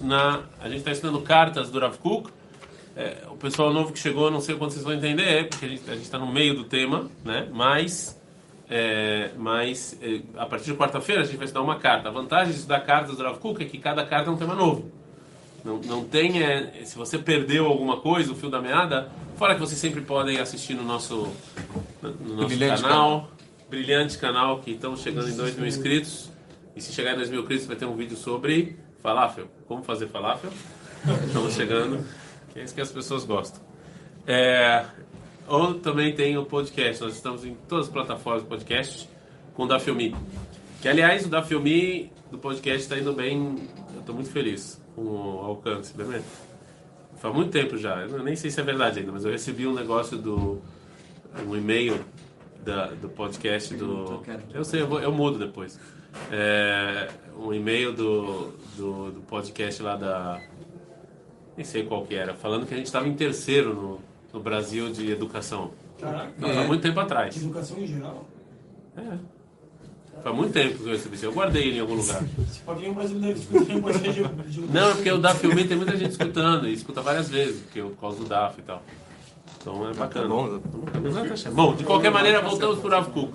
na 0.00 0.42
a 0.60 0.68
gente 0.68 0.78
está 0.78 0.90
ensinando 0.90 1.20
cartas 1.20 1.70
do 1.70 1.78
Rav 1.78 1.96
Kuk. 1.98 2.30
É, 2.96 3.18
o 3.30 3.36
pessoal 3.36 3.72
novo 3.72 3.92
que 3.92 3.98
chegou, 3.98 4.30
não 4.30 4.40
sei 4.40 4.56
quanto 4.56 4.72
vocês 4.72 4.84
vão 4.84 4.92
entender, 4.92 5.48
porque 5.48 5.66
a 5.66 5.68
gente 5.68 6.02
está 6.02 6.18
no 6.18 6.26
meio 6.26 6.54
do 6.54 6.64
tema, 6.64 7.08
né? 7.24 7.48
Mas, 7.52 8.20
é, 8.68 9.30
mas 9.38 9.96
é, 10.02 10.20
a 10.36 10.44
partir 10.46 10.72
de 10.72 10.76
quarta-feira 10.76 11.22
a 11.22 11.24
gente 11.24 11.36
vai 11.36 11.44
estudar 11.44 11.62
uma 11.62 11.76
carta. 11.76 12.08
A 12.08 12.12
vantagem 12.12 12.52
de 12.52 12.58
estudar 12.58 12.80
cartas 12.80 13.16
do 13.16 13.22
Rav 13.22 13.38
Kuk 13.38 13.62
é 13.62 13.66
que 13.66 13.78
cada 13.78 14.04
carta 14.04 14.28
é 14.28 14.32
um 14.32 14.36
tema 14.36 14.54
novo. 14.54 14.90
Não, 15.64 15.78
não 15.78 16.04
tem, 16.04 16.42
é, 16.42 16.84
se 16.84 16.96
você 16.96 17.18
perdeu 17.18 17.66
alguma 17.66 17.98
coisa, 17.98 18.32
o 18.32 18.34
fio 18.34 18.50
da 18.50 18.60
meada, 18.60 19.10
fora 19.36 19.54
que 19.54 19.60
vocês 19.60 19.78
sempre 19.78 20.00
podem 20.00 20.38
assistir 20.38 20.74
no 20.74 20.82
nosso, 20.82 21.28
no 22.02 22.34
nosso 22.34 22.48
Brilhante 22.48 22.82
canal, 22.82 23.30
brilhante 23.68 24.18
canal, 24.18 24.60
que 24.60 24.72
estamos 24.72 25.00
chegando 25.00 25.28
em 25.28 25.36
2 25.36 25.56
mil 25.56 25.66
inscritos. 25.66 26.30
E 26.74 26.80
se 26.80 26.92
chegar 26.92 27.12
em 27.12 27.16
2 27.16 27.30
mil 27.30 27.40
inscritos, 27.40 27.66
vai 27.66 27.76
ter 27.76 27.84
um 27.84 27.94
vídeo 27.94 28.16
sobre 28.16 28.76
falafel. 29.02 29.48
Como 29.66 29.82
fazer 29.82 30.08
falafel? 30.08 30.50
Estamos 31.26 31.54
chegando. 31.54 32.04
que 32.52 32.60
É 32.60 32.64
isso 32.64 32.74
que 32.74 32.80
as 32.80 32.92
pessoas 32.92 33.24
gostam. 33.24 33.60
É, 34.26 34.84
ou 35.48 35.74
também 35.74 36.14
tem 36.14 36.36
o 36.38 36.44
podcast. 36.44 37.02
Nós 37.02 37.14
estamos 37.14 37.44
em 37.44 37.54
todas 37.68 37.86
as 37.86 37.92
plataformas 37.92 38.42
de 38.42 38.48
podcast 38.48 39.08
com 39.54 39.64
o 39.64 39.66
da 39.66 39.80
Filmi. 39.80 40.14
Que, 40.80 40.88
aliás, 40.88 41.26
o 41.26 41.28
da 41.28 41.42
Filmi 41.42 42.12
do 42.30 42.38
podcast 42.38 42.82
está 42.82 42.98
indo 42.98 43.12
bem. 43.12 43.68
Eu 43.94 44.00
estou 44.00 44.14
muito 44.14 44.30
feliz 44.30 44.80
com 44.94 45.02
o 45.02 45.38
alcance, 45.40 45.96
beleza? 45.96 46.24
Faz 47.16 47.34
muito 47.34 47.50
tempo 47.50 47.76
já. 47.76 48.02
Eu 48.02 48.22
nem 48.22 48.36
sei 48.36 48.50
se 48.50 48.60
é 48.60 48.62
verdade 48.62 49.00
ainda, 49.00 49.12
mas 49.12 49.24
eu 49.24 49.30
recebi 49.30 49.66
um 49.66 49.74
negócio 49.74 50.16
do. 50.16 50.60
um 51.46 51.56
e-mail 51.56 51.98
da, 52.64 52.86
do 52.86 53.08
podcast 53.08 53.74
do. 53.74 54.22
Eu 54.54 54.64
sei, 54.64 54.82
eu, 54.82 54.86
vou, 54.86 55.00
eu 55.00 55.12
mudo 55.12 55.38
depois. 55.38 55.78
É, 56.30 57.08
um 57.36 57.52
e-mail 57.52 57.92
do, 57.92 58.52
do, 58.76 59.10
do 59.12 59.20
podcast 59.22 59.82
lá 59.82 59.96
da. 59.96 60.40
Nem 61.56 61.64
sei 61.64 61.84
qual 61.84 62.04
que 62.06 62.14
era, 62.14 62.34
falando 62.34 62.66
que 62.66 62.74
a 62.74 62.76
gente 62.76 62.86
estava 62.86 63.08
em 63.08 63.14
terceiro 63.14 63.74
no, 63.74 64.00
no 64.32 64.40
Brasil 64.40 64.90
de 64.90 65.10
educação. 65.10 65.72
Caraca. 66.00 66.32
Não, 66.38 66.48
Há 66.58 66.64
muito 66.64 66.82
tempo 66.82 66.98
atrás. 67.00 67.36
Educação 67.36 67.78
em 67.78 67.86
geral. 67.86 68.26
É. 68.96 69.40
Faz 70.22 70.36
muito 70.36 70.52
tempo 70.52 70.78
que 70.78 70.84
eu 70.84 70.92
recebi 70.92 71.14
isso. 71.14 71.24
Eu 71.24 71.32
guardei 71.32 71.68
ele 71.68 71.78
em 71.78 71.80
algum 71.80 71.94
lugar. 71.94 72.22
De, 74.44 74.52
de 74.52 74.60
Não, 74.60 74.90
é 74.90 74.94
porque 74.94 75.10
o 75.10 75.18
DAF 75.18 75.40
Filme 75.40 75.66
tem 75.66 75.76
muita 75.76 75.96
gente 75.96 76.10
escutando 76.10 76.68
e 76.68 76.74
escuta 76.74 77.00
várias 77.00 77.28
vezes, 77.28 77.62
porque 77.62 77.80
por 77.80 77.96
causa 77.96 78.18
do 78.18 78.26
DAF 78.26 78.58
e 78.58 78.62
tal. 78.62 78.82
Então 79.60 79.88
é 79.88 79.94
bacana. 79.94 80.28
bom. 80.28 80.60
Bom, 81.52 81.74
de 81.74 81.84
qualquer 81.84 82.10
maneira, 82.10 82.40
voltamos 82.40 82.78
para 82.78 82.88
o 82.88 82.90
Rav 82.90 83.10
Kuk. 83.10 83.32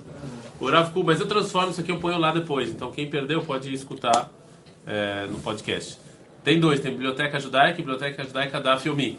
O 0.58 0.70
Rav 0.70 0.90
mas 1.04 1.20
eu 1.20 1.26
transformo 1.26 1.70
isso 1.70 1.80
aqui, 1.80 1.90
eu 1.90 1.98
ponho 1.98 2.18
lá 2.18 2.32
depois. 2.32 2.70
Então 2.70 2.90
quem 2.90 3.08
perdeu 3.08 3.42
pode 3.42 3.72
escutar 3.72 4.30
é, 4.86 5.26
no 5.26 5.38
podcast. 5.40 5.98
Tem 6.42 6.58
dois, 6.58 6.80
tem 6.80 6.92
Biblioteca 6.92 7.38
Judaica 7.40 7.80
e 7.80 7.82
Biblioteca 7.82 8.24
Judaica 8.24 8.60
da 8.60 8.78
Filmi. 8.78 9.18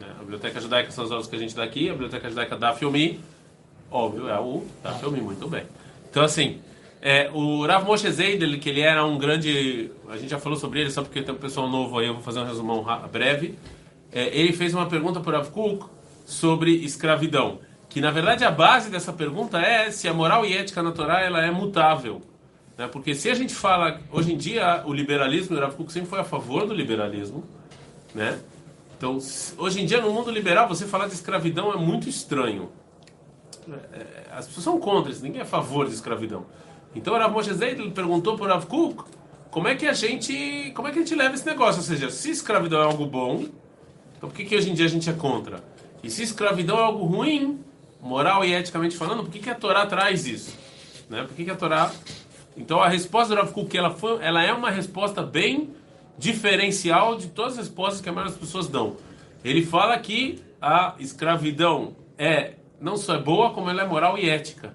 A 0.00 0.20
Biblioteca 0.20 0.60
Judaica 0.60 0.90
são 0.90 1.04
as 1.04 1.10
aulas 1.10 1.26
que 1.26 1.34
a 1.34 1.38
gente 1.38 1.56
dá 1.56 1.64
aqui, 1.64 1.88
a 1.88 1.92
Biblioteca 1.92 2.28
Judaica 2.28 2.56
da 2.56 2.72
Filmi, 2.74 3.18
óbvio, 3.90 4.28
é 4.28 4.38
o 4.38 4.64
da 4.82 4.92
Filmi, 4.92 5.20
muito 5.20 5.48
bem. 5.48 5.64
Então 6.10 6.22
assim, 6.22 6.60
é, 7.00 7.30
o 7.32 7.64
Rav 7.64 7.84
Moshe 7.84 8.10
Zeidel, 8.10 8.58
que 8.58 8.68
ele 8.68 8.80
era 8.80 9.04
um 9.04 9.18
grande. 9.18 9.90
A 10.08 10.16
gente 10.16 10.30
já 10.30 10.38
falou 10.38 10.58
sobre 10.58 10.80
ele, 10.80 10.90
só 10.90 11.02
porque 11.02 11.22
tem 11.22 11.34
um 11.34 11.38
pessoal 11.38 11.68
novo 11.68 11.98
aí, 11.98 12.06
eu 12.06 12.14
vou 12.14 12.22
fazer 12.22 12.40
um 12.40 12.44
resumão 12.44 12.84
breve. 13.10 13.54
É, 14.12 14.36
ele 14.36 14.52
fez 14.52 14.74
uma 14.74 14.86
pergunta 14.86 15.20
para 15.20 15.30
o 15.30 15.36
Rav 15.36 15.50
Kuk 15.50 15.86
sobre 16.24 16.72
escravidão. 16.72 17.60
Que 17.96 18.00
na 18.02 18.10
verdade 18.10 18.44
a 18.44 18.50
base 18.50 18.90
dessa 18.90 19.10
pergunta 19.10 19.58
é 19.58 19.90
se 19.90 20.06
a 20.06 20.12
moral 20.12 20.44
e 20.44 20.54
ética 20.54 20.82
na 20.82 20.92
Torá 20.92 21.22
ela 21.22 21.42
é 21.42 21.50
mutável. 21.50 22.20
Né? 22.76 22.86
Porque 22.88 23.14
se 23.14 23.30
a 23.30 23.34
gente 23.34 23.54
fala. 23.54 24.02
Hoje 24.12 24.34
em 24.34 24.36
dia, 24.36 24.82
o 24.84 24.92
liberalismo, 24.92 25.56
o 25.56 25.58
Rav 25.58 25.74
Kuk 25.74 25.90
sempre 25.90 26.10
foi 26.10 26.20
a 26.20 26.24
favor 26.24 26.66
do 26.66 26.74
liberalismo. 26.74 27.42
Né? 28.14 28.38
Então, 28.98 29.16
hoje 29.56 29.80
em 29.80 29.86
dia, 29.86 29.98
no 30.02 30.12
mundo 30.12 30.30
liberal, 30.30 30.68
você 30.68 30.84
falar 30.84 31.06
de 31.06 31.14
escravidão 31.14 31.72
é 31.72 31.78
muito 31.78 32.06
estranho. 32.06 32.70
É, 33.66 34.26
As 34.30 34.46
pessoas 34.46 34.64
são 34.64 34.78
contra 34.78 35.10
isso, 35.10 35.22
ninguém 35.22 35.40
é 35.40 35.44
a 35.44 35.46
favor 35.46 35.88
de 35.88 35.94
escravidão. 35.94 36.44
Então 36.94 37.14
o 37.14 37.18
Rav 37.18 37.32
Moshe 37.32 37.54
perguntou 37.94 38.36
para 38.36 38.44
o 38.44 38.48
Rav 38.50 38.66
Kuk 38.66 39.04
como 39.50 39.68
é 39.68 39.74
que 39.74 39.86
a 39.86 39.94
gente, 39.94 40.70
como 40.74 40.86
é 40.86 40.92
que 40.92 40.98
a 40.98 41.00
gente 41.00 41.14
leva 41.14 41.34
esse 41.34 41.46
negócio, 41.46 41.80
ou 41.80 41.86
seja, 41.86 42.10
se 42.10 42.30
escravidão 42.30 42.78
é 42.78 42.84
algo 42.84 43.06
bom, 43.06 43.46
então 44.18 44.28
por 44.28 44.34
que, 44.34 44.44
que 44.44 44.54
hoje 44.54 44.70
em 44.70 44.74
dia 44.74 44.84
a 44.84 44.90
gente 44.90 45.08
é 45.08 45.14
contra? 45.14 45.64
E 46.02 46.10
se 46.10 46.22
escravidão 46.22 46.78
é 46.78 46.82
algo 46.82 47.02
ruim, 47.06 47.64
moral 48.06 48.44
e 48.44 48.54
eticamente 48.54 48.96
falando, 48.96 49.24
por 49.24 49.30
que, 49.30 49.40
que 49.40 49.50
a 49.50 49.54
Torá 49.54 49.84
traz 49.84 50.26
isso? 50.26 50.56
Né? 51.10 51.24
Por 51.24 51.34
que, 51.34 51.44
que 51.44 51.50
a 51.50 51.56
Torá... 51.56 51.92
Então 52.56 52.80
a 52.80 52.88
resposta 52.88 53.34
do 53.34 53.40
Rav 53.40 53.52
Kuk, 53.52 53.76
ela, 53.76 53.90
foi, 53.90 54.22
ela 54.22 54.42
é 54.42 54.52
uma 54.52 54.70
resposta 54.70 55.22
bem 55.22 55.74
diferencial 56.16 57.16
de 57.16 57.28
todas 57.28 57.52
as 57.52 57.66
respostas 57.66 58.00
que 58.00 58.08
a 58.08 58.12
maioria 58.12 58.32
das 58.32 58.40
pessoas 58.40 58.66
dão. 58.66 58.96
Ele 59.44 59.64
fala 59.64 59.98
que 59.98 60.42
a 60.60 60.94
escravidão 60.98 61.94
é 62.16 62.54
não 62.80 62.96
só 62.96 63.14
é 63.14 63.18
boa, 63.18 63.50
como 63.50 63.68
ela 63.68 63.82
é 63.82 63.86
moral 63.86 64.18
e 64.18 64.28
ética, 64.28 64.74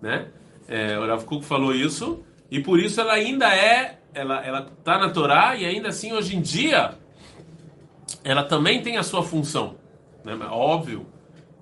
né? 0.00 0.28
É, 0.66 0.98
o 0.98 1.06
Rav 1.06 1.24
Kuk 1.24 1.44
falou 1.44 1.74
isso 1.74 2.24
e 2.50 2.60
por 2.60 2.80
isso 2.80 3.00
ela 3.00 3.12
ainda 3.12 3.54
é, 3.54 3.98
ela 4.12 4.44
ela 4.44 4.62
tá 4.82 4.98
na 4.98 5.10
Torá 5.10 5.54
e 5.56 5.64
ainda 5.64 5.88
assim 5.88 6.12
hoje 6.12 6.36
em 6.36 6.40
dia 6.40 6.94
ela 8.24 8.42
também 8.42 8.82
tem 8.82 8.96
a 8.96 9.02
sua 9.02 9.22
função, 9.22 9.76
né? 10.24 10.36
Óbvio 10.50 11.13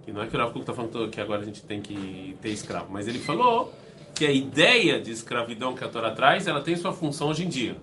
que 0.04 0.12
não 0.12 0.22
é 0.22 0.26
que 0.26 0.36
o 0.36 0.38
Rav 0.38 0.56
está 0.58 0.72
falando 0.72 1.08
que 1.08 1.20
agora 1.20 1.42
a 1.42 1.44
gente 1.44 1.62
tem 1.62 1.80
que 1.80 2.36
ter 2.40 2.50
escravo, 2.50 2.86
mas 2.90 3.06
ele 3.06 3.18
falou 3.18 3.72
que 4.14 4.26
a 4.26 4.30
ideia 4.30 5.00
de 5.00 5.10
escravidão 5.10 5.74
que 5.74 5.84
a 5.84 5.88
Torá 5.88 6.10
traz, 6.10 6.46
ela 6.46 6.60
tem 6.60 6.76
sua 6.76 6.92
função 6.92 7.28
hoje 7.28 7.44
em 7.44 7.48
dia. 7.48 7.76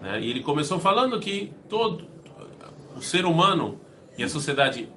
Né? 0.00 0.20
E 0.20 0.30
ele 0.30 0.40
começou 0.40 0.78
falando 0.78 1.18
que 1.18 1.52
todo 1.68 2.04
o 2.96 3.00
ser 3.00 3.24
humano 3.24 3.80
e 4.18 4.22
a 4.22 4.28
sociedade 4.28 4.88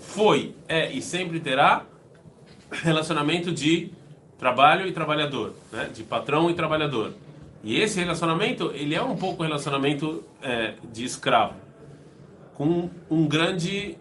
foi, 0.00 0.54
é 0.68 0.92
e 0.92 1.02
sempre 1.02 1.40
terá 1.40 1.84
relacionamento 2.70 3.50
de 3.50 3.90
trabalho 4.38 4.86
e 4.86 4.92
trabalhador, 4.92 5.54
né? 5.72 5.90
de 5.92 6.02
patrão 6.02 6.50
e 6.50 6.54
trabalhador. 6.54 7.12
E 7.64 7.80
esse 7.80 8.00
relacionamento, 8.00 8.72
ele 8.74 8.94
é 8.94 9.02
um 9.02 9.16
pouco 9.16 9.42
relacionamento 9.42 10.24
é, 10.42 10.74
de 10.92 11.04
escravo, 11.04 11.54
com 12.54 12.90
um 13.08 13.26
grande, 13.26 13.96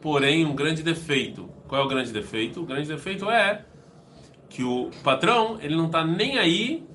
porém, 0.00 0.44
um 0.44 0.54
grande 0.54 0.82
defeito. 0.82 1.48
Qual 1.68 1.80
é 1.80 1.84
o 1.84 1.88
grande 1.88 2.12
defeito? 2.12 2.62
O 2.62 2.66
grande 2.66 2.88
defeito 2.88 3.30
é 3.30 3.64
que 4.48 4.62
o 4.62 4.90
patrão, 5.02 5.58
ele 5.60 5.76
não 5.76 5.86
está 5.86 6.04
nem 6.04 6.38
aí 6.38 6.86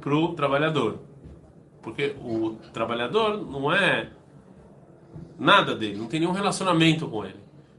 pro 0.00 0.34
trabalhador. 0.34 1.00
Porque 1.82 2.16
o 2.20 2.56
trabalhador 2.72 3.36
não 3.36 3.72
é 3.72 4.10
nada 5.38 5.74
dele, 5.74 5.98
não 5.98 6.06
tem 6.06 6.20
nenhum 6.20 6.32
relacionamento 6.32 7.08
com 7.08 7.24
ele. 7.24 7.36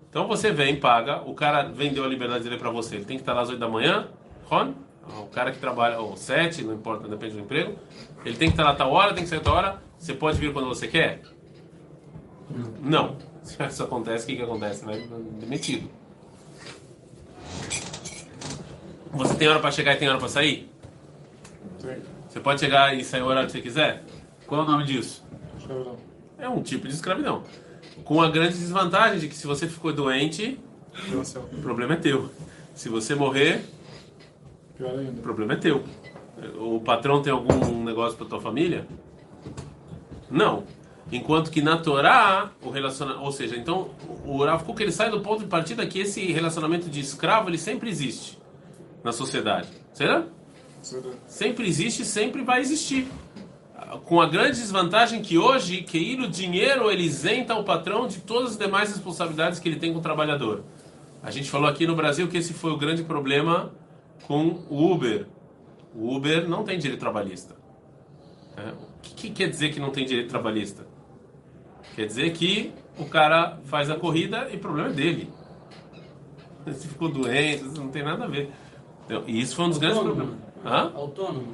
Então 0.10 0.28
você 0.28 0.52
vem, 0.52 0.80
paga, 0.80 1.22
o 1.22 1.34
cara 1.34 1.64
vendeu 1.64 2.04
a 2.04 2.08
liberdade 2.08 2.44
dele 2.44 2.58
para 2.58 2.72
você, 2.72 2.96
ele 2.96 3.06
tem 3.06 3.18
que 3.18 3.22
estar 3.22 3.34
lá 3.34 3.42
às 3.42 3.50
8 3.50 3.60
da 3.60 3.68
manhã, 3.68 4.08
Ron, 4.46 4.74
o 5.22 5.28
cara 5.28 5.52
que 5.52 5.60
trabalha, 5.60 6.00
ou 6.00 6.16
7, 6.16 6.64
não 6.64 6.74
importa, 6.74 7.08
depende 7.08 7.34
do 7.36 7.42
emprego, 7.42 7.76
ele 8.26 8.36
tem 8.36 8.48
que 8.48 8.54
estar 8.54 8.64
lá 8.64 8.72
a 8.72 8.76
tal 8.76 8.92
hora, 8.92 9.14
tem 9.14 9.24
que 9.24 9.30
sair 9.30 9.40
a 9.40 9.44
tal 9.44 9.56
hora, 9.56 9.82
você 9.98 10.14
pode 10.14 10.40
vir 10.40 10.52
quando 10.52 10.68
você 10.68 10.88
quer? 10.88 11.22
Não. 12.82 13.18
Se 13.50 13.64
isso 13.66 13.84
acontece, 13.84 14.24
o 14.24 14.28
que, 14.28 14.36
que 14.36 14.42
acontece? 14.44 14.86
Vai 14.86 15.02
demitido. 15.40 15.90
Você 19.12 19.34
tem 19.36 19.48
hora 19.48 19.60
para 19.60 19.72
chegar 19.72 19.96
e 19.96 19.98
tem 19.98 20.08
hora 20.08 20.20
para 20.20 20.30
sair? 20.30 20.70
Você 22.30 22.40
pode 22.40 22.60
chegar 22.60 22.96
e 22.96 23.04
sair 23.04 23.24
o 23.24 23.26
horário 23.26 23.48
que 23.48 23.54
você 23.54 23.62
quiser? 23.62 24.04
Qual 24.46 24.62
é 24.62 24.64
o 24.64 24.68
nome 24.68 24.84
disso? 24.86 25.26
É 26.38 26.48
um 26.48 26.62
tipo 26.62 26.88
de 26.88 26.94
escravidão. 26.94 27.44
Com 28.04 28.22
a 28.22 28.30
grande 28.30 28.58
desvantagem 28.58 29.20
de 29.20 29.28
que 29.28 29.36
se 29.36 29.48
você 29.48 29.68
ficou 29.68 29.92
doente, 29.92 30.60
o 31.54 31.62
problema 31.62 31.94
é 31.94 31.98
teu. 31.98 32.30
Se 32.76 32.88
você 32.88 33.16
morrer, 33.16 33.66
Pior 34.78 34.94
o 34.94 35.22
problema 35.22 35.54
é 35.54 35.58
teu. 35.58 35.84
O 36.58 36.80
patrão 36.80 37.22
tem 37.22 37.34
algum 37.34 37.84
negócio 37.84 38.18
para 38.18 38.28
tua 38.28 38.40
família? 38.40 38.88
Não. 40.30 40.64
Enquanto 41.12 41.50
que 41.50 41.62
na 41.62 41.78
Torá, 41.78 42.52
o 42.62 42.70
relacionamento, 42.70 43.24
ou 43.24 43.32
seja, 43.32 43.56
então 43.56 43.90
o 44.24 44.44
Rav 44.44 44.64
Kuk 44.64 44.82
ele 44.82 44.92
sai 44.92 45.10
do 45.10 45.22
ponto 45.22 45.40
de 45.40 45.48
partida 45.48 45.86
que 45.88 46.00
esse 46.00 46.32
relacionamento 46.32 46.88
de 46.88 47.00
escravo 47.00 47.50
ele 47.50 47.58
sempre 47.58 47.90
existe 47.90 48.38
na 49.04 49.12
sociedade. 49.12 49.70
Será? 49.92 50.26
Sempre 51.26 51.68
existe, 51.68 52.06
sempre 52.06 52.44
vai 52.44 52.62
existir. 52.62 53.08
Com 54.06 54.22
a 54.22 54.28
grande 54.28 54.60
desvantagem 54.60 55.22
que 55.22 55.38
hoje, 55.38 55.82
que 55.82 56.16
o 56.22 56.28
dinheiro 56.28 56.92
ele 56.92 57.04
isenta 57.04 57.56
o 57.56 57.64
patrão 57.64 58.08
de 58.08 58.20
todas 58.20 58.52
as 58.52 58.58
demais 58.58 58.90
responsabilidades 58.90 59.60
que 59.60 59.68
ele 59.68 59.80
tem 59.80 59.92
com 59.92 60.00
o 60.00 60.02
trabalhador. 60.02 60.64
A 61.24 61.32
gente 61.32 61.50
falou 61.50 61.68
aqui 61.68 61.88
no 61.88 61.96
Brasil 61.96 62.28
que 62.28 62.38
esse 62.38 62.54
foi 62.54 62.72
o 62.72 62.78
grande 62.78 63.04
problema 63.04 63.74
com 64.28 64.60
o 64.70 64.92
Uber. 64.92 65.26
O 65.96 66.16
Uber 66.16 66.48
não 66.48 66.64
tem 66.64 66.78
direito 66.78 67.00
trabalhista. 67.00 67.56
É, 68.56 68.72
O 68.72 69.02
que, 69.02 69.14
que 69.16 69.30
quer 69.32 69.50
dizer 69.50 69.74
que 69.74 69.80
não 69.80 69.90
tem 69.90 70.06
direito 70.06 70.30
trabalhista? 70.30 70.86
Quer 71.96 72.06
dizer 72.06 72.32
que 72.34 72.72
o 72.98 73.06
cara 73.06 73.58
faz 73.66 73.90
a 73.90 73.96
corrida 73.96 74.48
e 74.52 74.56
o 74.56 74.60
problema 74.60 74.90
é 74.90 74.94
dele. 74.94 75.30
Se 76.74 76.88
ficou 76.88 77.10
doente, 77.10 77.64
não 77.64 77.88
tem 77.90 78.04
nada 78.04 78.26
a 78.26 78.28
ver. 78.28 78.52
Então, 79.06 79.24
e 79.26 79.42
isso 79.42 79.56
foi 79.56 79.66
um 79.66 79.70
dos 79.70 79.78
grandes 79.78 79.98
Autônomo. 79.98 80.36
problemas. 80.62 80.84
Hã? 80.84 80.92
Autônomo. 80.96 81.48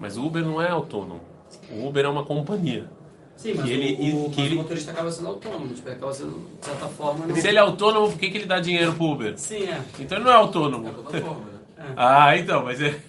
Mas 0.00 0.16
o 0.16 0.24
Uber 0.26 0.44
não 0.44 0.60
é 0.62 0.68
autônomo. 0.70 1.20
O 1.70 1.86
Uber 1.86 2.04
é 2.04 2.08
uma 2.08 2.24
companhia. 2.24 2.88
Sim, 3.36 3.54
mas 3.54 3.68
ele- 3.68 4.12
o, 4.12 4.26
o, 4.26 4.30
que 4.30 4.36
mas 4.36 4.46
ele- 4.46 4.54
o 4.54 4.58
motorista 4.58 4.90
acaba 4.92 5.10
sendo 5.10 5.28
autônomo, 5.28 5.74
tipo, 5.74 5.88
acaba 5.90 6.12
sendo, 6.12 6.48
de 6.60 6.64
certa 6.66 6.86
forma... 6.88 7.26
Não... 7.26 7.34
Se 7.36 7.48
ele 7.48 7.56
é 7.58 7.60
autônomo, 7.60 8.08
por 8.10 8.18
que, 8.18 8.30
que 8.30 8.38
ele 8.38 8.46
dá 8.46 8.60
dinheiro 8.60 8.94
pro 8.94 9.04
Uber? 9.06 9.38
Sim, 9.38 9.64
é. 9.64 9.80
Então 9.98 10.16
ele 10.18 10.24
não 10.24 10.32
é 10.32 10.36
autônomo. 10.36 10.88
É 10.88 10.92
plataforma, 10.92 11.40
né? 11.46 11.52
Ah, 11.96 12.36
então, 12.38 12.64
mas 12.64 12.80
é. 12.80 13.00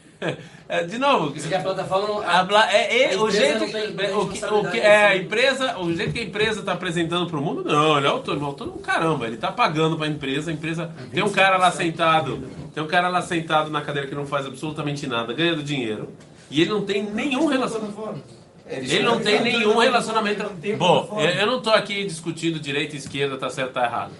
É, 0.69 0.83
de 0.83 0.97
novo. 0.97 1.35
Isso 1.35 1.47
que 1.47 1.55
a 1.55 1.61
plataforma 1.61 2.07
não... 2.07 2.19
a 2.21 2.71
é, 2.71 3.13
é, 3.13 3.15
A 3.15 3.21
o 3.21 3.29
jeito 3.29 3.71
tem- 3.71 3.93
tem 3.95 4.13
o 4.15 4.27
que, 4.27 4.45
o 4.45 4.71
que 4.71 4.79
é 4.79 5.05
a 5.07 5.17
empresa 5.17 5.77
o 5.79 5.93
jeito 5.93 6.13
que 6.13 6.19
a 6.19 6.23
empresa 6.23 6.59
está 6.61 6.73
apresentando 6.73 7.27
para 7.27 7.37
o 7.37 7.41
mundo 7.41 7.63
não 7.63 7.97
ele 7.97 8.07
é 8.07 8.09
autônomo 8.09 8.45
autônomo 8.45 8.79
caramba 8.79 9.25
ele 9.25 9.35
está 9.35 9.51
pagando 9.51 9.97
para 9.97 10.07
a 10.07 10.09
empresa 10.09 10.51
a 10.51 10.53
empresa 10.53 10.91
tem 11.11 11.23
um 11.23 11.29
cara 11.31 11.57
lá 11.57 11.71
sentado 11.71 12.47
tem 12.73 12.81
um 12.83 12.87
cara 12.87 13.07
lá 13.09 13.21
sentado 13.21 13.69
na 13.69 13.81
cadeira 13.81 14.07
que 14.07 14.15
não 14.15 14.25
faz 14.25 14.45
absolutamente 14.45 15.05
nada 15.05 15.33
ganhando 15.33 15.61
dinheiro 15.61 16.09
e 16.49 16.61
ele 16.61 16.69
não 16.69 16.81
tem 16.85 17.03
nenhum 17.03 17.45
relacionamento 17.45 18.43
ele 18.65 19.03
não 19.03 19.19
tem 19.19 19.41
nenhum 19.41 19.77
relacionamento. 19.77 20.49
Bom, 20.77 21.17
eu 21.19 21.29
eu 21.29 21.45
não 21.45 21.57
estou 21.57 21.73
aqui 21.73 22.05
discutindo 22.05 22.59
direita 22.59 22.95
e 22.95 22.97
esquerda, 22.97 23.37
tá 23.37 23.49
certo, 23.49 23.73
tá 23.73 23.83
errado. 23.83 24.13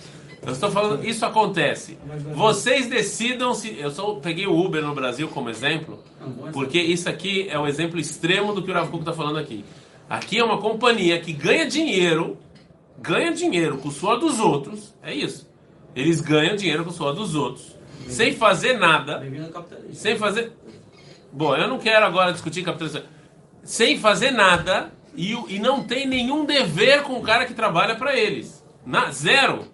Eu 0.46 0.52
estou 0.52 0.70
falando, 0.70 1.06
isso 1.06 1.26
acontece. 1.26 1.98
Vocês 2.34 2.88
decidam 2.88 3.54
se. 3.54 3.78
Eu 3.80 3.92
só 3.92 4.16
peguei 4.16 4.46
o 4.46 4.58
Uber 4.58 4.84
no 4.84 4.94
Brasil 4.94 5.28
como 5.30 5.50
exemplo, 5.50 6.04
porque 6.52 6.80
isso 6.80 7.08
aqui 7.08 7.48
é 7.50 7.58
o 7.58 7.66
exemplo 7.66 8.00
extremo 8.00 8.54
do 8.54 8.62
que 8.62 8.70
o 8.70 8.74
Rav 8.74 8.94
está 8.94 9.14
falando 9.14 9.40
aqui. 9.40 9.64
Aqui 10.10 10.38
é 10.38 10.44
uma 10.44 10.60
companhia 10.60 11.20
que 11.20 11.32
ganha 11.32 11.66
dinheiro, 11.66 12.38
ganha 13.00 13.32
dinheiro 13.32 13.78
com 13.78 13.88
o 13.88 13.92
suor 13.92 14.20
dos 14.20 14.40
outros, 14.40 14.94
é 15.02 15.14
isso. 15.14 15.50
Eles 15.96 16.20
ganham 16.20 16.56
dinheiro 16.56 16.84
com 16.84 16.90
o 16.90 16.94
suor 16.94 17.14
dos 17.14 17.36
outros, 17.36 17.76
sem 18.08 18.34
fazer 18.34 18.78
nada, 18.78 19.24
sem 19.94 20.18
fazer. 20.18 20.52
Bom, 21.32 21.56
eu 21.56 21.68
não 21.68 21.80
quero 21.80 22.06
agora 22.06 22.34
discutir 22.34 22.64
capitalismo. 22.64 23.02
Sem 23.64 23.98
fazer 23.98 24.32
nada 24.32 24.92
e, 25.16 25.32
e 25.48 25.58
não 25.58 25.84
tem 25.84 26.06
nenhum 26.06 26.46
dever 26.46 27.04
com 27.04 27.14
o 27.14 27.22
cara 27.22 27.46
que 27.46 27.54
trabalha 27.54 27.96
para 27.96 28.16
eles. 28.16 28.64
Na, 28.86 29.10
zero. 29.10 29.73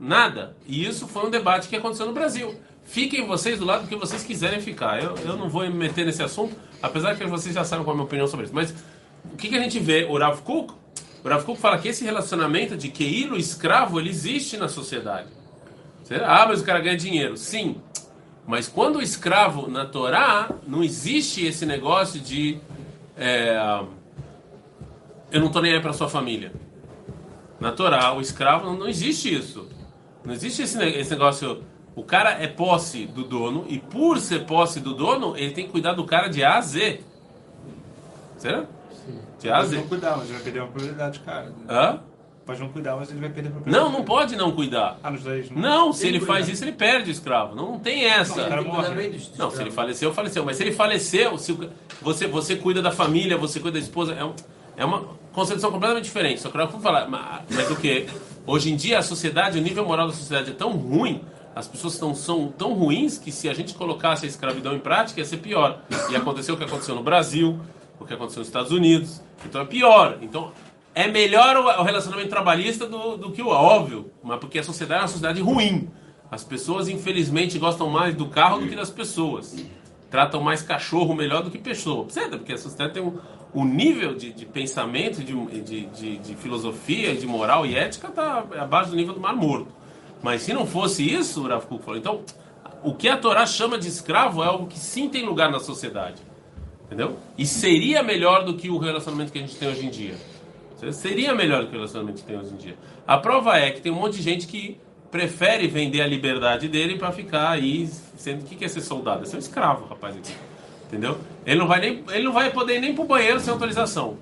Nada. 0.00 0.56
E 0.66 0.84
isso 0.84 1.06
foi 1.06 1.26
um 1.26 1.30
debate 1.30 1.68
que 1.68 1.76
aconteceu 1.76 2.06
no 2.06 2.12
Brasil. 2.12 2.58
Fiquem 2.84 3.26
vocês 3.26 3.58
do 3.58 3.66
lado 3.66 3.86
que 3.86 3.94
vocês 3.94 4.24
quiserem 4.24 4.60
ficar. 4.60 5.02
Eu, 5.02 5.14
eu 5.18 5.36
não 5.36 5.48
vou 5.48 5.62
me 5.62 5.70
meter 5.70 6.06
nesse 6.06 6.22
assunto, 6.22 6.56
apesar 6.82 7.14
que 7.14 7.24
vocês 7.26 7.54
já 7.54 7.62
sabem 7.62 7.84
qual 7.84 7.92
é 7.92 7.94
a 7.94 7.96
minha 7.96 8.06
opinião 8.06 8.26
sobre 8.26 8.46
isso. 8.46 8.54
Mas 8.54 8.74
o 9.32 9.36
que, 9.36 9.48
que 9.48 9.56
a 9.56 9.60
gente 9.60 9.78
vê? 9.78 10.04
O 10.04 10.18
Rav 10.18 10.40
Kuk, 10.40 10.72
o 11.22 11.28
Rav 11.28 11.44
Kuk 11.44 11.60
fala 11.60 11.78
que 11.78 11.88
esse 11.88 12.02
relacionamento 12.02 12.76
de 12.76 12.88
queilo 12.88 13.36
escravo 13.36 14.00
ele 14.00 14.08
existe 14.08 14.56
na 14.56 14.68
sociedade. 14.68 15.28
Ah, 16.24 16.46
mas 16.48 16.60
o 16.60 16.64
cara 16.64 16.80
ganha 16.80 16.96
dinheiro. 16.96 17.36
Sim. 17.36 17.76
Mas 18.44 18.66
quando 18.66 18.96
o 18.96 19.02
escravo 19.02 19.70
na 19.70 19.86
Torá, 19.86 20.50
não 20.66 20.82
existe 20.82 21.46
esse 21.46 21.64
negócio 21.64 22.18
de 22.18 22.58
é, 23.16 23.56
eu 25.30 25.38
não 25.38 25.46
estou 25.46 25.62
nem 25.62 25.74
aí 25.74 25.80
para 25.80 25.92
sua 25.92 26.08
família. 26.08 26.52
Na 27.60 27.70
Torá, 27.70 28.12
o 28.12 28.20
escravo 28.20 28.64
não, 28.64 28.76
não 28.76 28.88
existe 28.88 29.32
isso. 29.32 29.68
Não 30.24 30.32
existe 30.34 30.62
esse, 30.62 30.76
ne- 30.78 30.90
esse 30.98 31.10
negócio. 31.10 31.62
O 31.96 32.02
cara 32.04 32.30
é 32.42 32.46
posse 32.46 33.04
do 33.06 33.24
dono 33.24 33.64
e 33.68 33.78
por 33.78 34.18
ser 34.20 34.46
posse 34.46 34.80
do 34.80 34.94
dono, 34.94 35.36
ele 35.36 35.52
tem 35.52 35.66
que 35.66 35.72
cuidar 35.72 35.92
do 35.92 36.04
cara 36.04 36.28
de 36.28 36.42
A 36.44 36.56
a 36.58 36.60
Z. 36.60 37.00
Será? 38.38 38.64
De 39.38 39.48
A 39.50 39.56
a 39.58 39.60
Pode 39.60 39.74
não 39.74 39.82
Z. 39.82 39.88
cuidar, 39.88 40.16
mas 40.16 40.24
ele 40.26 40.34
vai 40.34 40.42
perder 40.42 40.60
uma 40.60 40.68
propriedade, 40.68 41.20
cara. 41.20 41.52
Hã? 41.68 42.00
Pode 42.46 42.60
não 42.60 42.68
cuidar, 42.68 42.96
mas 42.96 43.10
ele 43.10 43.20
vai 43.20 43.28
perder 43.30 43.48
a 43.48 43.52
propriedade. 43.52 43.84
Não, 43.84 43.92
não 43.92 44.04
pode 44.04 44.36
não 44.36 44.52
cuidar. 44.52 44.98
Ah, 45.02 45.10
nos 45.10 45.22
dois, 45.22 45.50
Não, 45.50 45.92
se 45.92 46.06
ele 46.06 46.20
faz 46.20 46.48
isso, 46.48 46.64
ele 46.64 46.72
perde 46.72 47.10
o 47.10 47.12
escravo. 47.12 47.54
Não, 47.54 47.72
não 47.72 47.78
tem 47.78 48.04
essa. 48.04 48.34
Cuidar 48.42 48.62
morre. 48.62 49.08
dos 49.10 49.36
Não, 49.36 49.50
se 49.50 49.60
ele 49.60 49.70
faleceu, 49.70 50.12
faleceu. 50.14 50.44
Mas 50.44 50.56
se 50.56 50.62
ele 50.62 50.72
faleceu, 50.72 51.36
se 51.38 51.52
o- 51.52 51.70
você, 52.00 52.26
você 52.26 52.56
cuida 52.56 52.80
da 52.82 52.90
família, 52.90 53.36
você 53.36 53.60
cuida 53.60 53.78
da 53.78 53.84
esposa, 53.84 54.14
é, 54.14 54.24
um- 54.24 54.34
é 54.76 54.84
uma 54.84 55.04
concepção 55.32 55.70
completamente 55.70 56.04
diferente. 56.04 56.40
Só 56.40 56.50
que 56.50 56.56
eu 56.58 56.66
vou 56.68 56.80
falar, 56.80 57.08
mas, 57.08 57.42
mas 57.50 57.70
o 57.70 57.76
que? 57.76 58.06
Hoje 58.46 58.72
em 58.72 58.76
dia 58.76 58.98
a 58.98 59.02
sociedade, 59.02 59.58
o 59.58 59.62
nível 59.62 59.84
moral 59.84 60.06
da 60.08 60.12
sociedade 60.12 60.50
é 60.50 60.54
tão 60.54 60.72
ruim, 60.72 61.22
as 61.54 61.68
pessoas 61.68 61.98
tão, 61.98 62.14
são 62.14 62.48
tão 62.48 62.72
ruins 62.74 63.18
que 63.18 63.32
se 63.32 63.48
a 63.48 63.54
gente 63.54 63.74
colocasse 63.74 64.24
a 64.24 64.28
escravidão 64.28 64.74
em 64.74 64.78
prática 64.78 65.20
ia 65.20 65.26
ser 65.26 65.38
pior. 65.38 65.82
E 66.10 66.16
aconteceu 66.16 66.54
o 66.54 66.58
que 66.58 66.64
aconteceu 66.64 66.94
no 66.94 67.02
Brasil, 67.02 67.58
o 67.98 68.04
que 68.04 68.14
aconteceu 68.14 68.40
nos 68.40 68.48
Estados 68.48 68.72
Unidos. 68.72 69.20
Então 69.44 69.60
é 69.60 69.64
pior. 69.64 70.18
Então 70.22 70.52
é 70.94 71.06
melhor 71.06 71.56
o, 71.56 71.82
relacionamento 71.82 72.28
trabalhista 72.28 72.86
do, 72.86 73.16
do 73.16 73.30
que 73.30 73.42
o 73.42 73.48
óbvio, 73.48 74.10
mas 74.22 74.38
porque 74.38 74.58
a 74.58 74.64
sociedade 74.64 75.00
é 75.00 75.02
uma 75.02 75.08
sociedade 75.08 75.40
ruim. 75.40 75.90
As 76.30 76.44
pessoas, 76.44 76.88
infelizmente, 76.88 77.58
gostam 77.58 77.90
mais 77.90 78.14
do 78.14 78.26
carro 78.26 78.60
do 78.60 78.68
que 78.68 78.76
das 78.76 78.90
pessoas. 78.90 79.56
Tratam 80.08 80.40
mais 80.40 80.62
cachorro 80.62 81.14
melhor 81.14 81.42
do 81.42 81.50
que 81.50 81.58
pessoa. 81.58 82.06
Certo? 82.08 82.38
Porque 82.38 82.52
a 82.52 82.58
sociedade 82.58 82.94
tem 82.94 83.02
um, 83.02 83.18
um 83.54 83.64
nível 83.64 84.14
de, 84.14 84.32
de 84.32 84.46
pensamento, 84.46 85.22
de, 85.22 85.34
de, 85.62 85.86
de, 85.86 86.18
de 86.18 86.34
filosofia, 86.36 87.14
de 87.14 87.26
moral 87.26 87.66
e 87.66 87.76
ética 87.76 88.08
está 88.08 88.44
abaixo 88.58 88.90
do 88.90 88.96
nível 88.96 89.14
do 89.14 89.20
mar 89.20 89.34
morto. 89.34 89.68
Mas 90.22 90.42
se 90.42 90.52
não 90.52 90.66
fosse 90.66 91.02
isso, 91.02 91.44
o 91.44 91.48
Rav 91.48 91.66
Kuk 91.66 91.84
falou, 91.84 91.98
então, 91.98 92.20
o 92.82 92.94
que 92.94 93.08
a 93.08 93.16
Torá 93.16 93.46
chama 93.46 93.78
de 93.78 93.88
escravo 93.88 94.42
é 94.42 94.46
algo 94.46 94.66
que 94.66 94.78
sim 94.78 95.08
tem 95.08 95.24
lugar 95.24 95.50
na 95.50 95.58
sociedade. 95.58 96.22
Entendeu? 96.86 97.16
E 97.38 97.46
seria 97.46 98.02
melhor 98.02 98.44
do 98.44 98.54
que 98.54 98.68
o 98.68 98.78
relacionamento 98.78 99.32
que 99.32 99.38
a 99.38 99.42
gente 99.42 99.56
tem 99.56 99.68
hoje 99.68 99.86
em 99.86 99.90
dia. 99.90 100.14
Seria 100.92 101.34
melhor 101.34 101.62
do 101.62 101.68
que 101.68 101.74
o 101.74 101.78
relacionamento 101.78 102.20
que 102.20 102.26
tem 102.26 102.38
hoje 102.38 102.52
em 102.52 102.56
dia. 102.56 102.76
A 103.06 103.18
prova 103.18 103.56
é 103.58 103.70
que 103.70 103.80
tem 103.80 103.92
um 103.92 103.96
monte 103.96 104.16
de 104.16 104.22
gente 104.22 104.46
que 104.46 104.78
prefere 105.10 105.66
vender 105.66 106.00
a 106.00 106.06
liberdade 106.06 106.68
dele 106.68 106.96
para 106.96 107.12
ficar 107.12 107.50
aí 107.50 107.86
sendo 108.16 108.42
o 108.42 108.44
que 108.44 108.64
é 108.64 108.68
ser 108.68 108.80
soldado? 108.80 109.22
É 109.22 109.26
ser 109.26 109.36
um 109.36 109.40
escravo, 109.40 109.86
rapaz. 109.86 110.16
Aqui. 110.16 110.32
Entendeu? 110.90 111.18
Ele 111.46 111.58
não 111.60 111.68
vai 111.68 111.78
nem 111.80 112.02
ele 112.10 112.24
não 112.24 112.32
vai 112.32 112.50
poder 112.50 112.76
ir 112.76 112.80
nem 112.80 112.94
pro 112.94 113.04
banheiro 113.04 113.38
sem 113.38 113.52
autorização. 113.52 114.16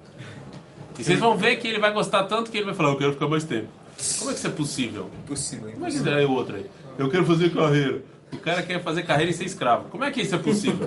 E 0.99 1.03
vocês 1.03 1.19
vão 1.19 1.35
ver 1.37 1.57
que 1.57 1.67
ele 1.67 1.79
vai 1.79 1.93
gostar 1.93 2.25
tanto 2.25 2.51
que 2.51 2.59
ele 2.59 2.67
vai 2.67 2.75
falar, 2.75 2.91
eu 2.91 2.97
quero 2.99 3.13
ficar 3.13 3.27
mais 3.27 3.45
tempo. 3.45 3.69
Como 4.19 4.31
é 4.31 4.35
que 4.35 4.39
isso 4.39 4.47
é 4.49 4.51
possível? 4.51 5.11
Impossível. 5.25 5.71
Como 5.73 5.87
é 5.87 5.91
que 5.91 6.09
é 6.09 6.27
o 6.27 6.31
outro 6.33 6.57
aí? 6.57 6.67
Eu 6.99 7.09
quero 7.09 7.25
fazer 7.25 7.51
carreira. 7.51 8.03
O 8.31 8.37
cara 8.37 8.63
quer 8.63 8.83
fazer 8.83 9.05
carreira 9.05 9.31
e 9.31 9.35
ser 9.35 9.45
escravo. 9.45 9.85
Como 9.89 10.05
é 10.05 10.11
que 10.11 10.21
isso 10.21 10.35
é 10.35 10.39
possível? 10.39 10.87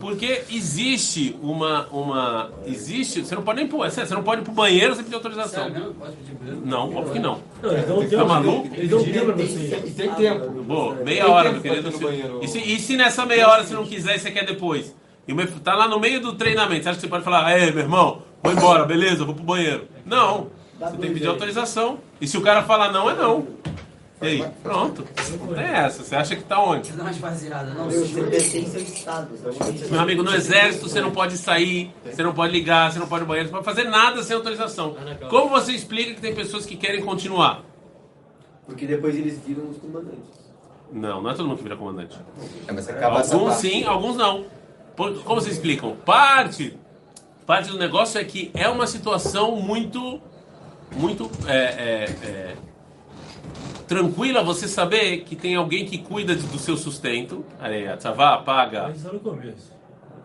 Porque 0.00 0.42
existe 0.50 1.36
uma. 1.42 1.86
uma 1.88 2.50
existe. 2.66 3.20
Você 3.24 3.34
não 3.34 3.42
pode 3.42 3.58
nem 3.58 3.68
pro, 3.68 3.78
você 3.78 4.14
não 4.14 4.22
pode 4.22 4.40
ir 4.40 4.44
pro 4.44 4.52
banheiro 4.54 4.94
sem 4.94 5.04
pedir 5.04 5.16
autorização. 5.16 5.64
Sério, 5.64 5.78
não? 5.86 5.92
Pode 5.92 6.16
pedir 6.16 6.34
pra 6.36 6.48
ele? 6.48 6.60
Não, 6.64 6.94
óbvio 6.94 7.12
que 7.12 7.18
não. 7.18 7.40
Não, 7.62 8.00
Tá 8.02 8.08
tempo. 8.08 8.26
maluco? 8.26 8.74
Eles 8.74 8.88
dão 8.90 9.04
tempo 9.04 9.26
pra 9.26 9.34
você. 9.34 9.82
E 9.86 9.90
tem 9.90 10.14
tempo. 10.14 10.50
Bom, 10.62 10.94
meia 11.04 11.24
Tem 11.24 11.30
hora, 11.30 11.52
meu 11.52 11.60
querido. 11.60 11.88
ir 11.88 11.92
no 11.92 11.98
banheiro. 11.98 12.40
E 12.42 12.48
se, 12.48 12.58
e 12.58 12.78
se 12.80 12.96
nessa 12.96 13.26
meia 13.26 13.48
hora 13.48 13.64
você 13.64 13.74
não 13.74 13.84
quiser 13.84 14.16
e 14.16 14.18
você 14.18 14.30
quer 14.30 14.46
depois? 14.46 14.94
E 15.28 15.32
o 15.32 15.36
meu- 15.36 15.46
tá 15.60 15.74
lá 15.74 15.86
no 15.86 16.00
meio 16.00 16.20
do 16.20 16.32
treinamento. 16.34 16.82
Você 16.84 16.88
acha 16.88 16.96
que 16.96 17.02
você 17.02 17.08
pode 17.10 17.22
falar, 17.22 17.56
ei, 17.58 17.70
meu 17.70 17.82
irmão, 17.82 18.22
vou 18.42 18.50
embora, 18.52 18.84
beleza, 18.86 19.26
vou 19.26 19.34
pro 19.34 19.44
banheiro. 19.44 19.86
Não. 20.06 20.48
Você 20.80 20.96
tem 20.96 21.00
que 21.08 21.14
pedir 21.14 21.26
autorização. 21.26 21.98
E 22.18 22.26
se 22.26 22.38
o 22.38 22.40
cara 22.40 22.62
falar 22.62 22.90
não, 22.90 23.10
é 23.10 23.14
não. 23.14 23.46
E 24.22 24.26
aí? 24.26 24.44
Pronto. 24.62 25.04
Não 25.38 25.54
tem 25.54 25.64
essa. 25.64 26.02
Você 26.02 26.16
acha 26.16 26.34
que 26.34 26.42
tá 26.42 26.60
onde? 26.60 26.90
Uma 26.92 27.04
não? 27.74 27.88
Meu, 29.90 30.00
amigo, 30.00 30.22
no 30.22 30.34
exército 30.34 30.88
você 30.88 31.00
não 31.00 31.10
pode 31.10 31.36
sair, 31.36 31.92
você 32.04 32.22
não 32.22 32.32
pode 32.32 32.52
ligar, 32.52 32.90
você 32.90 32.98
não 32.98 33.06
pode 33.06 33.22
ir 33.22 33.24
ao 33.24 33.28
banheiro, 33.28 33.48
você 33.48 33.54
não 33.54 33.62
pode 33.62 33.76
fazer 33.76 33.88
nada 33.88 34.22
sem 34.22 34.34
autorização. 34.34 34.96
Como 35.28 35.50
você 35.50 35.72
explica 35.72 36.14
que 36.14 36.20
tem 36.20 36.34
pessoas 36.34 36.64
que 36.64 36.74
querem 36.76 37.02
continuar? 37.04 37.62
Porque 38.66 38.86
depois 38.86 39.14
eles 39.14 39.38
viram 39.46 39.68
os 39.68 39.76
comandantes. 39.78 40.38
Não, 40.90 41.22
não 41.22 41.30
é 41.30 41.34
todo 41.34 41.46
mundo 41.46 41.58
que 41.58 41.62
vira 41.64 41.76
comandante. 41.76 42.18
É, 42.66 42.72
mas 42.72 42.88
acaba 42.88 43.20
essa 43.20 43.34
Alguns 43.34 43.50
parte. 43.54 43.68
sim, 43.68 43.84
alguns 43.84 44.16
não. 44.16 44.46
Como 44.98 45.40
vocês 45.40 45.54
explicam? 45.54 45.94
Parte, 46.04 46.76
parte 47.46 47.70
do 47.70 47.78
negócio 47.78 48.20
é 48.20 48.24
que 48.24 48.50
é 48.52 48.68
uma 48.68 48.84
situação 48.86 49.54
muito, 49.56 50.20
muito 50.96 51.30
é, 51.46 51.56
é, 51.56 52.04
é, 52.26 52.56
tranquila 53.86 54.42
você 54.42 54.66
saber 54.66 55.18
que 55.18 55.36
tem 55.36 55.54
alguém 55.54 55.86
que 55.86 55.98
cuida 55.98 56.34
do 56.34 56.58
seu 56.58 56.76
sustento. 56.76 57.44
Aí, 57.60 57.86
a 57.86 57.96
tzavá 57.96 58.38
paga 58.38 58.88
Mas 58.88 59.00
só 59.00 59.12
no 59.12 59.20
começo. 59.20 59.72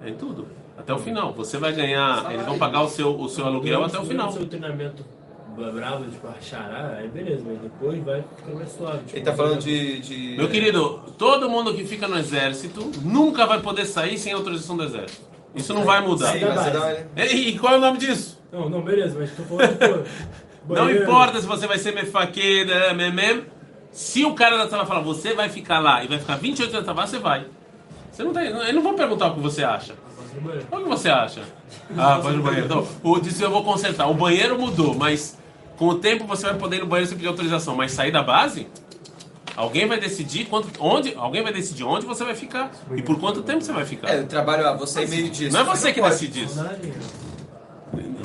é 0.03 0.10
em 0.10 0.15
tudo. 0.15 0.48
Até 0.75 0.92
o 0.92 0.98
final. 0.98 1.32
Você 1.34 1.60
vai 1.60 1.72
ganhar, 1.72 2.34
eles 2.34 2.46
vão 2.46 2.58
pagar 2.58 2.82
o 2.82 2.89
seu, 2.89 3.15
o 3.15 3.30
seu 3.30 3.46
aluguel 3.46 3.84
até 3.84 4.00
o 4.00 4.06
final. 4.06 4.34
O 4.34 4.46
treinamento 4.48 5.06
bravo, 5.54 6.06
tipo, 6.06 6.28
achará, 6.28 6.96
aí 6.98 7.08
beleza, 7.08 7.44
mas 7.46 7.60
depois 7.60 8.04
vai 8.04 8.24
ficando 8.36 8.56
mais 8.56 8.70
suave. 8.72 9.00
Tipo, 9.06 9.18
Ele 9.18 9.26
tá 9.26 9.34
falando 9.34 9.60
de. 9.60 10.00
de... 10.00 10.38
Meu 10.38 10.50
querido, 10.50 11.00
todo 11.18 11.50
mundo 11.50 11.74
que 11.74 11.86
fica 11.86 12.08
no 12.08 12.18
exército 12.18 12.92
nunca 13.02 13.46
vai 13.46 13.62
poder 13.62 13.86
sair 13.86 14.18
sem 14.18 14.34
autorização 14.34 14.76
do 14.78 14.84
exército. 14.84 15.22
Isso 15.56 15.74
não 15.74 15.84
vai 15.84 16.02
mudar. 16.02 16.34
Sim, 16.34 16.46
mas 16.46 16.60
você 16.60 16.72
dá 16.72 16.80
uma- 16.80 17.26
E, 17.26 17.50
e 17.50 17.60
qual 17.60 17.76
é 17.76 17.78
o 17.78 17.82
nome 17.82 17.98
disso? 18.00 18.42
Não, 18.52 18.70
não, 18.70 18.82
beleza, 18.82 19.16
mas 19.20 19.32
tô 19.32 19.44
falando, 19.44 19.78
pô. 19.78 20.04
Não 20.74 20.90
importa 20.90 21.42
se 21.42 21.46
você 21.46 21.68
vai 21.68 21.78
ser 21.78 21.94
mefaqueda, 21.94 22.94
memem. 22.94 23.44
Se 23.92 24.24
o 24.24 24.34
cara 24.34 24.58
da 24.58 24.66
Tabá 24.68 24.86
falar, 24.86 25.02
você 25.02 25.34
vai 25.34 25.50
ficar 25.50 25.80
lá 25.80 26.04
e 26.04 26.08
vai 26.08 26.18
ficar 26.18 26.38
28 26.38 26.72
anos 26.74 26.88
na 26.88 26.94
Tabá, 26.94 27.06
você 27.06 27.20
vai. 27.20 27.46
Você 28.10 28.24
não 28.24 28.32
tem, 28.32 28.46
eles 28.48 28.74
não 28.74 28.82
vão 28.82 28.96
perguntar 28.96 29.28
o 29.28 29.34
que 29.36 29.42
você 29.42 29.62
acha. 29.64 29.94
Posso 30.16 30.32
ir 30.32 30.36
no 30.36 30.42
banheiro? 30.42 30.68
O 30.72 30.78
que 30.78 30.90
você 30.90 31.10
acha? 31.10 31.42
Ah, 31.98 32.20
pode 32.22 32.36
ir 32.36 32.38
no 32.38 32.44
banheiro. 32.44 32.66
Então, 32.66 32.88
o, 33.04 33.20
disse, 33.20 33.44
eu 33.44 33.52
vou 33.52 33.64
consertar. 33.64 34.08
O 34.10 34.14
banheiro 34.14 34.58
mudou, 34.58 34.96
mas 34.96 35.38
com 35.77 35.88
o 35.88 36.00
tempo 36.00 36.25
você 36.25 36.46
vai 36.48 36.58
poder 36.58 36.77
ir 36.77 36.80
no 36.80 36.88
banheiro 36.88 37.08
sem 37.08 37.18
pedir 37.18 37.27
autorização. 37.27 37.75
Mas 37.75 37.92
sair 37.92 38.12
da 38.12 38.24
base, 38.24 38.68
alguém 39.56 39.88
vai 39.88 40.00
decidir 40.00 40.46
quanto, 40.46 40.70
onde, 40.80 41.13
alguém 41.15 41.44
vai 41.44 41.53
decidir 41.53 41.84
onde 41.84 42.06
você 42.06 42.24
vai 42.24 42.36
ficar 42.36 42.72
e 42.96 43.01
por 43.01 43.20
quanto 43.20 43.42
tempo 43.44 43.62
você 43.62 43.72
vai 43.72 43.86
ficar. 43.86 44.10
É, 44.10 44.20
eu 44.20 44.27
trabalho, 44.27 44.68
ah, 44.68 44.74
você 44.74 45.03
é 45.03 45.08
meio 45.08 45.30
disso. 45.30 45.53
Não 45.53 45.62
é 45.62 45.63
você 45.63 45.94
que 45.94 46.01
decide 46.01 46.44
isso. 46.44 46.63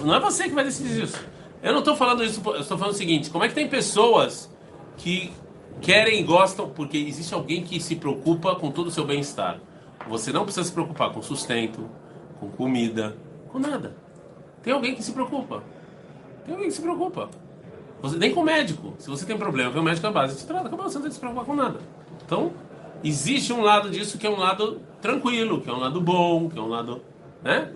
Não 0.05 0.15
é 0.15 0.21
você 0.21 0.45
que 0.45 0.55
vai 0.55 0.65
decidir 0.65 1.05
isso. 1.05 1.19
Eu 1.63 1.73
não 1.73 1.81
estou 1.81 1.97
falando 1.97 2.23
isso, 2.23 2.41
eu 2.45 2.61
estou 2.61 2.79
falando 2.79 2.95
o 2.95 2.97
seguinte: 2.97 3.31
como 3.31 3.45
é 3.45 3.49
que 3.49 3.55
tem 3.55 3.69
pessoas 3.69 4.49
que 4.97 5.33
querem 5.81 6.21
e 6.21 6.23
gostam, 6.23 6.69
porque 6.69 6.97
existe 6.97 7.33
alguém 7.33 7.63
que 7.63 7.81
se 7.81 7.97
preocupa 7.97 8.55
com 8.57 8.71
todo 8.71 8.89
o 8.89 8.91
seu 8.91 9.05
bem-estar. 9.05 9.61
Você 10.09 10.33
não 10.33 10.45
precisa 10.45 10.65
se 10.65 10.73
preocupar 10.73 11.13
com 11.13 11.23
sustento, 11.23 11.89
com 12.41 12.49
comida, 12.49 13.17
com 13.49 13.59
nada. 13.59 13.97
Tem 14.63 14.73
alguém 14.73 14.95
que 14.95 15.03
se 15.03 15.13
preocupa. 15.13 15.63
Que 16.57 16.71
se 16.71 16.81
preocupa. 16.81 17.29
Você, 18.01 18.17
nem 18.17 18.33
com 18.33 18.41
o 18.41 18.45
médico. 18.45 18.95
Se 18.99 19.09
você 19.11 19.27
tem 19.27 19.37
problema, 19.37 19.71
vem 19.71 19.81
o 19.81 19.85
médico 19.85 20.07
na 20.07 20.13
base, 20.13 20.39
te 20.39 20.47
trata, 20.47 20.69
acabou, 20.69 20.89
você 20.89 20.97
não 20.97 21.03
tem 21.03 21.11
que 21.11 21.15
se 21.15 21.21
preocupar 21.21 21.45
com 21.45 21.55
nada. 21.55 21.81
Então, 22.25 22.53
existe 23.03 23.53
um 23.53 23.61
lado 23.61 23.91
disso 23.91 24.19
que 24.19 24.27
é 24.27 24.31
um 24.31 24.39
lado 24.39 24.81
tranquilo, 25.01 25.61
que 25.61 25.69
é 25.69 25.73
um 25.73 25.79
lado 25.79 26.01
bom, 26.01 26.49
que 26.49 26.59
é 26.59 26.63
um 26.63 26.69
lado. 26.69 27.03
Né? 27.43 27.73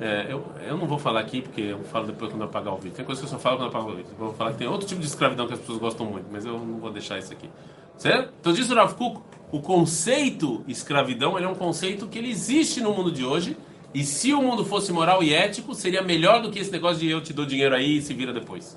É, 0.00 0.26
eu, 0.28 0.44
eu 0.66 0.76
não 0.76 0.86
vou 0.86 0.98
falar 0.98 1.20
aqui 1.20 1.40
porque 1.40 1.60
eu 1.60 1.84
falo 1.84 2.06
depois 2.06 2.30
quando 2.30 2.42
eu 2.42 2.48
apagar 2.48 2.74
o 2.74 2.76
vídeo. 2.76 2.96
Tem 2.96 3.04
coisa 3.04 3.20
que 3.20 3.26
eu 3.26 3.30
só 3.30 3.38
falo 3.38 3.56
quando 3.56 3.64
eu 3.64 3.68
apagar 3.68 3.88
o 3.88 3.96
vídeo. 3.96 4.10
Eu 4.12 4.26
vou 4.26 4.34
falar 4.34 4.52
que 4.52 4.58
tem 4.58 4.68
outro 4.68 4.86
tipo 4.86 5.00
de 5.00 5.06
escravidão 5.06 5.46
que 5.46 5.54
as 5.54 5.60
pessoas 5.60 5.78
gostam 5.78 6.06
muito, 6.06 6.26
mas 6.30 6.44
eu 6.44 6.52
não 6.58 6.78
vou 6.78 6.90
deixar 6.90 7.18
isso 7.18 7.32
aqui. 7.32 7.48
Certo? 7.96 8.32
Então 8.40 8.52
diz 8.52 8.70
o 8.70 8.74
Rav 8.74 8.94
Kuk, 8.94 9.20
o 9.52 9.60
conceito 9.60 10.64
escravidão 10.66 11.36
ele 11.36 11.46
é 11.46 11.48
um 11.48 11.54
conceito 11.54 12.08
que 12.08 12.18
ele 12.18 12.30
existe 12.30 12.80
no 12.80 12.92
mundo 12.92 13.12
de 13.12 13.24
hoje. 13.24 13.56
E 13.94 14.04
se 14.04 14.34
o 14.34 14.42
mundo 14.42 14.64
fosse 14.64 14.92
moral 14.92 15.22
e 15.22 15.32
ético, 15.32 15.72
seria 15.72 16.02
melhor 16.02 16.42
do 16.42 16.50
que 16.50 16.58
esse 16.58 16.72
negócio 16.72 16.98
de 16.98 17.08
eu 17.08 17.22
te 17.22 17.32
dou 17.32 17.46
dinheiro 17.46 17.76
aí 17.76 17.98
e 17.98 18.02
se 18.02 18.12
vira 18.12 18.32
depois. 18.32 18.76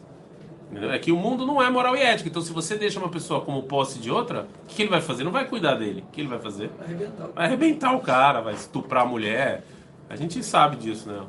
Entendeu? 0.69 0.91
É 0.91 0.99
que 0.99 1.11
o 1.11 1.17
mundo 1.17 1.43
não 1.43 1.59
é 1.59 1.67
moral 1.71 1.95
e 1.95 2.01
ético. 2.01 2.29
Então, 2.29 2.41
se 2.41 2.53
você 2.53 2.75
deixa 2.75 2.99
uma 2.99 3.09
pessoa 3.09 3.41
como 3.41 3.63
posse 3.63 3.97
de 3.97 4.11
outra, 4.11 4.47
o 4.63 4.67
que, 4.67 4.83
ele 4.83 4.91
vai 4.91 5.01
fazer? 5.01 5.23
Não 5.23 5.31
vai 5.31 5.47
cuidar 5.47 5.73
dele. 5.73 6.03
O 6.07 6.11
que 6.11 6.21
ele 6.21 6.27
vai 6.27 6.37
fazer? 6.37 6.69
Vai 6.77 6.87
arrebentar. 6.87 7.27
Vai 7.33 7.45
arrebentar 7.45 7.95
o 7.95 7.99
cara, 7.99 8.41
vai 8.41 8.53
estuprar 8.53 9.03
a 9.03 9.07
mulher. 9.07 9.63
A 10.07 10.15
gente 10.15 10.43
sabe 10.43 10.75
disso, 10.75 11.09
né? 11.09 11.19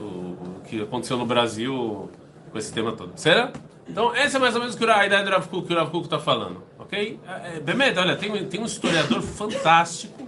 O, 0.00 0.04
o 0.04 0.60
que 0.66 0.80
aconteceu 0.80 1.18
no 1.18 1.26
Brasil 1.26 2.10
com 2.50 2.58
esse 2.58 2.72
tema 2.72 2.92
todo. 2.92 3.12
Certo? 3.16 3.60
Então, 3.86 4.14
essa 4.14 4.38
é 4.38 4.40
mais 4.40 4.54
ou 4.54 4.62
menos 4.62 4.80
a 4.80 5.06
ideia 5.06 5.22
do 5.22 5.30
Rav 5.30 5.46
Kuk, 5.48 5.66
que 5.66 5.74
o 5.74 5.76
Rav 5.76 5.90
Kuk 5.90 6.06
está 6.06 6.18
falando. 6.18 6.62
Ok? 6.78 7.20
É, 7.26 7.60
Bemed, 7.60 7.98
olha, 7.98 8.16
tem, 8.16 8.46
tem 8.46 8.60
um 8.60 8.64
historiador 8.64 9.20
fantástico 9.22 10.23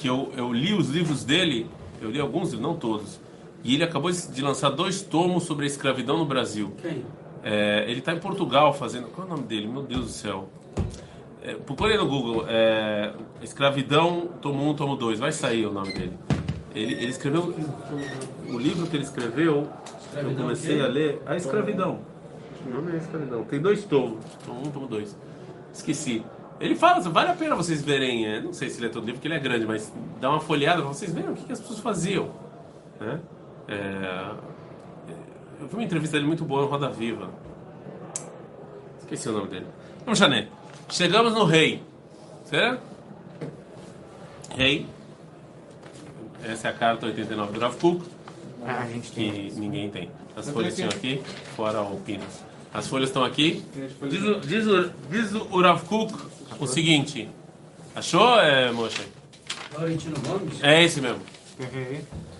que 0.00 0.08
eu, 0.08 0.32
eu 0.34 0.50
li 0.50 0.72
os 0.72 0.88
livros 0.88 1.24
dele, 1.24 1.66
eu 2.00 2.10
li 2.10 2.18
alguns, 2.18 2.54
não 2.54 2.74
todos. 2.74 3.20
E 3.62 3.74
ele 3.74 3.84
acabou 3.84 4.10
de 4.10 4.40
lançar 4.40 4.70
dois 4.70 5.02
tomos 5.02 5.42
sobre 5.42 5.64
a 5.64 5.66
escravidão 5.66 6.16
no 6.16 6.24
Brasil. 6.24 6.72
Quem? 6.80 7.04
É, 7.42 7.84
ele 7.86 7.98
está 7.98 8.14
em 8.14 8.18
Portugal 8.18 8.72
fazendo. 8.72 9.08
Qual 9.08 9.26
é 9.26 9.30
o 9.30 9.34
nome 9.34 9.46
dele? 9.46 9.68
Meu 9.68 9.82
Deus 9.82 10.06
do 10.06 10.10
céu. 10.10 10.48
É, 11.42 11.54
procure 11.54 11.98
no 11.98 12.08
Google. 12.08 12.46
É, 12.48 13.12
escravidão, 13.42 14.30
tomo 14.40 14.62
1, 14.64 14.68
um, 14.70 14.74
tomo 14.74 14.96
2. 14.96 15.18
Vai 15.18 15.32
sair 15.32 15.66
o 15.66 15.72
nome 15.72 15.92
dele. 15.92 16.18
Ele, 16.74 16.94
ele 16.94 17.10
escreveu. 17.10 17.54
O 18.48 18.58
livro 18.58 18.86
que 18.86 18.96
ele 18.96 19.04
escreveu, 19.04 19.68
eu 20.16 20.34
comecei 20.34 20.80
a 20.80 20.86
ler. 20.86 21.20
A 21.26 21.36
Escravidão. 21.36 22.00
O 22.66 22.70
nome 22.70 22.92
é 22.92 22.96
Escravidão. 22.96 23.44
Tem 23.44 23.60
dois 23.60 23.84
tomos. 23.84 24.24
Tomo 24.46 24.60
1, 24.60 24.68
um, 24.68 24.70
tomo 24.70 24.86
2. 24.86 25.16
Esqueci. 25.74 26.22
Ele 26.60 26.76
fala, 26.76 27.00
vale 27.00 27.30
a 27.30 27.34
pena 27.34 27.56
vocês 27.56 27.82
verem. 27.82 28.26
É, 28.26 28.40
não 28.40 28.52
sei 28.52 28.68
se 28.68 28.78
ele 28.78 28.86
é 28.86 28.90
todo 28.90 29.04
livro, 29.04 29.14
porque 29.14 29.28
ele 29.28 29.34
é 29.34 29.40
grande, 29.40 29.66
mas 29.66 29.90
dá 30.20 30.28
uma 30.30 30.40
folheada 30.40 30.82
pra 30.82 30.88
vocês 30.92 31.12
verem 31.12 31.30
o 31.30 31.34
que, 31.34 31.44
que 31.44 31.52
as 31.52 31.60
pessoas 31.60 31.80
faziam. 31.80 32.30
Né? 33.00 33.18
É, 33.66 34.30
eu 35.60 35.66
vi 35.66 35.74
uma 35.74 35.82
entrevista 35.84 36.16
dele 36.16 36.26
muito 36.26 36.44
boa 36.44 36.62
no 36.62 36.68
Roda 36.68 36.90
Viva. 36.90 37.30
Esqueci 39.00 39.28
o 39.28 39.32
nome 39.32 39.48
dele. 39.48 39.66
Vamos, 40.04 40.18
Chané. 40.18 40.48
Chegamos 40.88 41.32
no 41.32 41.44
rei. 41.44 41.82
Certo? 42.44 42.82
Rei. 44.54 44.86
Essa 46.44 46.68
é 46.68 46.70
a 46.70 46.74
carta 46.74 47.06
89 47.06 47.52
do 47.52 47.60
Rav 47.60 47.76
Kuk, 47.76 48.04
Ah, 48.66 48.80
a 48.82 48.86
gente 48.86 49.12
tem. 49.12 49.30
que 49.30 49.60
ninguém 49.60 49.90
tem. 49.90 50.10
As 50.36 50.48
folhas 50.50 50.78
aqui, 50.80 51.22
fora 51.56 51.82
o 51.82 51.98
Pinas. 52.00 52.44
As 52.72 52.86
folhas 52.86 53.08
estão 53.08 53.24
aqui. 53.24 53.62
Diz, 54.08 54.22
o- 54.22 54.40
diz, 54.40 54.66
o- 54.66 54.90
diz 55.10 55.32
o 55.34 55.60
Rav 55.60 55.82
Kuk 55.84 56.14
o 56.58 56.66
seguinte. 56.66 57.28
Achou, 57.94 58.38
é, 58.40 58.70
Moshe? 58.70 59.00
Laurentino 59.74 60.16
Gomes? 60.20 60.62
É 60.62 60.84
esse 60.84 61.00
mesmo. 61.00 61.18
Deixa 61.58 61.72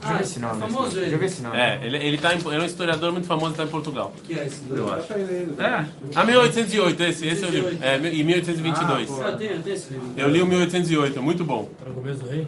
Ah, 0.03 0.13
eu 0.13 0.17
ver 0.17 0.23
esse 0.25 0.39
nome. 0.39 0.61
famoso 0.61 0.83
Deixa 0.93 1.01
ele. 1.07 1.15
eu 1.15 1.19
ver 1.19 1.27
esse 1.27 1.43
nome. 1.43 1.57
É, 1.59 1.79
ele, 1.83 1.97
ele, 1.99 2.17
tá 2.19 2.35
em, 2.35 2.39
ele 2.39 2.57
é 2.57 2.61
um 2.61 2.65
historiador 2.65 3.13
muito 3.13 3.27
famoso, 3.27 3.51
está 3.51 3.65
em 3.65 3.69
Portugal. 3.69 4.15
que 4.25 4.39
é 4.39 4.47
esse? 4.47 4.63
Eu 4.71 4.91
acho. 4.95 5.13
É. 5.13 5.87
Ah, 6.15 6.25
1808, 6.25 7.03
esse, 7.03 7.27
esse 7.27 7.45
é 7.45 7.47
o 7.47 7.51
livro. 7.51 7.77
É, 7.83 7.97
e 7.99 8.25
1822. 8.25 9.11
Eu 9.11 9.37
tenho, 9.37 9.51
eu 9.53 9.63
tenho 9.63 9.77
esse 9.77 9.93
livro. 9.93 10.09
Eu 10.17 10.29
li 10.31 10.41
o 10.41 10.47
1808, 10.47 11.19
é 11.19 11.23
muito 11.23 11.45
bom. 11.45 11.69
Para 11.79 11.91
o 11.91 11.95
começo 11.95 12.21
do 12.21 12.31
rei? 12.31 12.47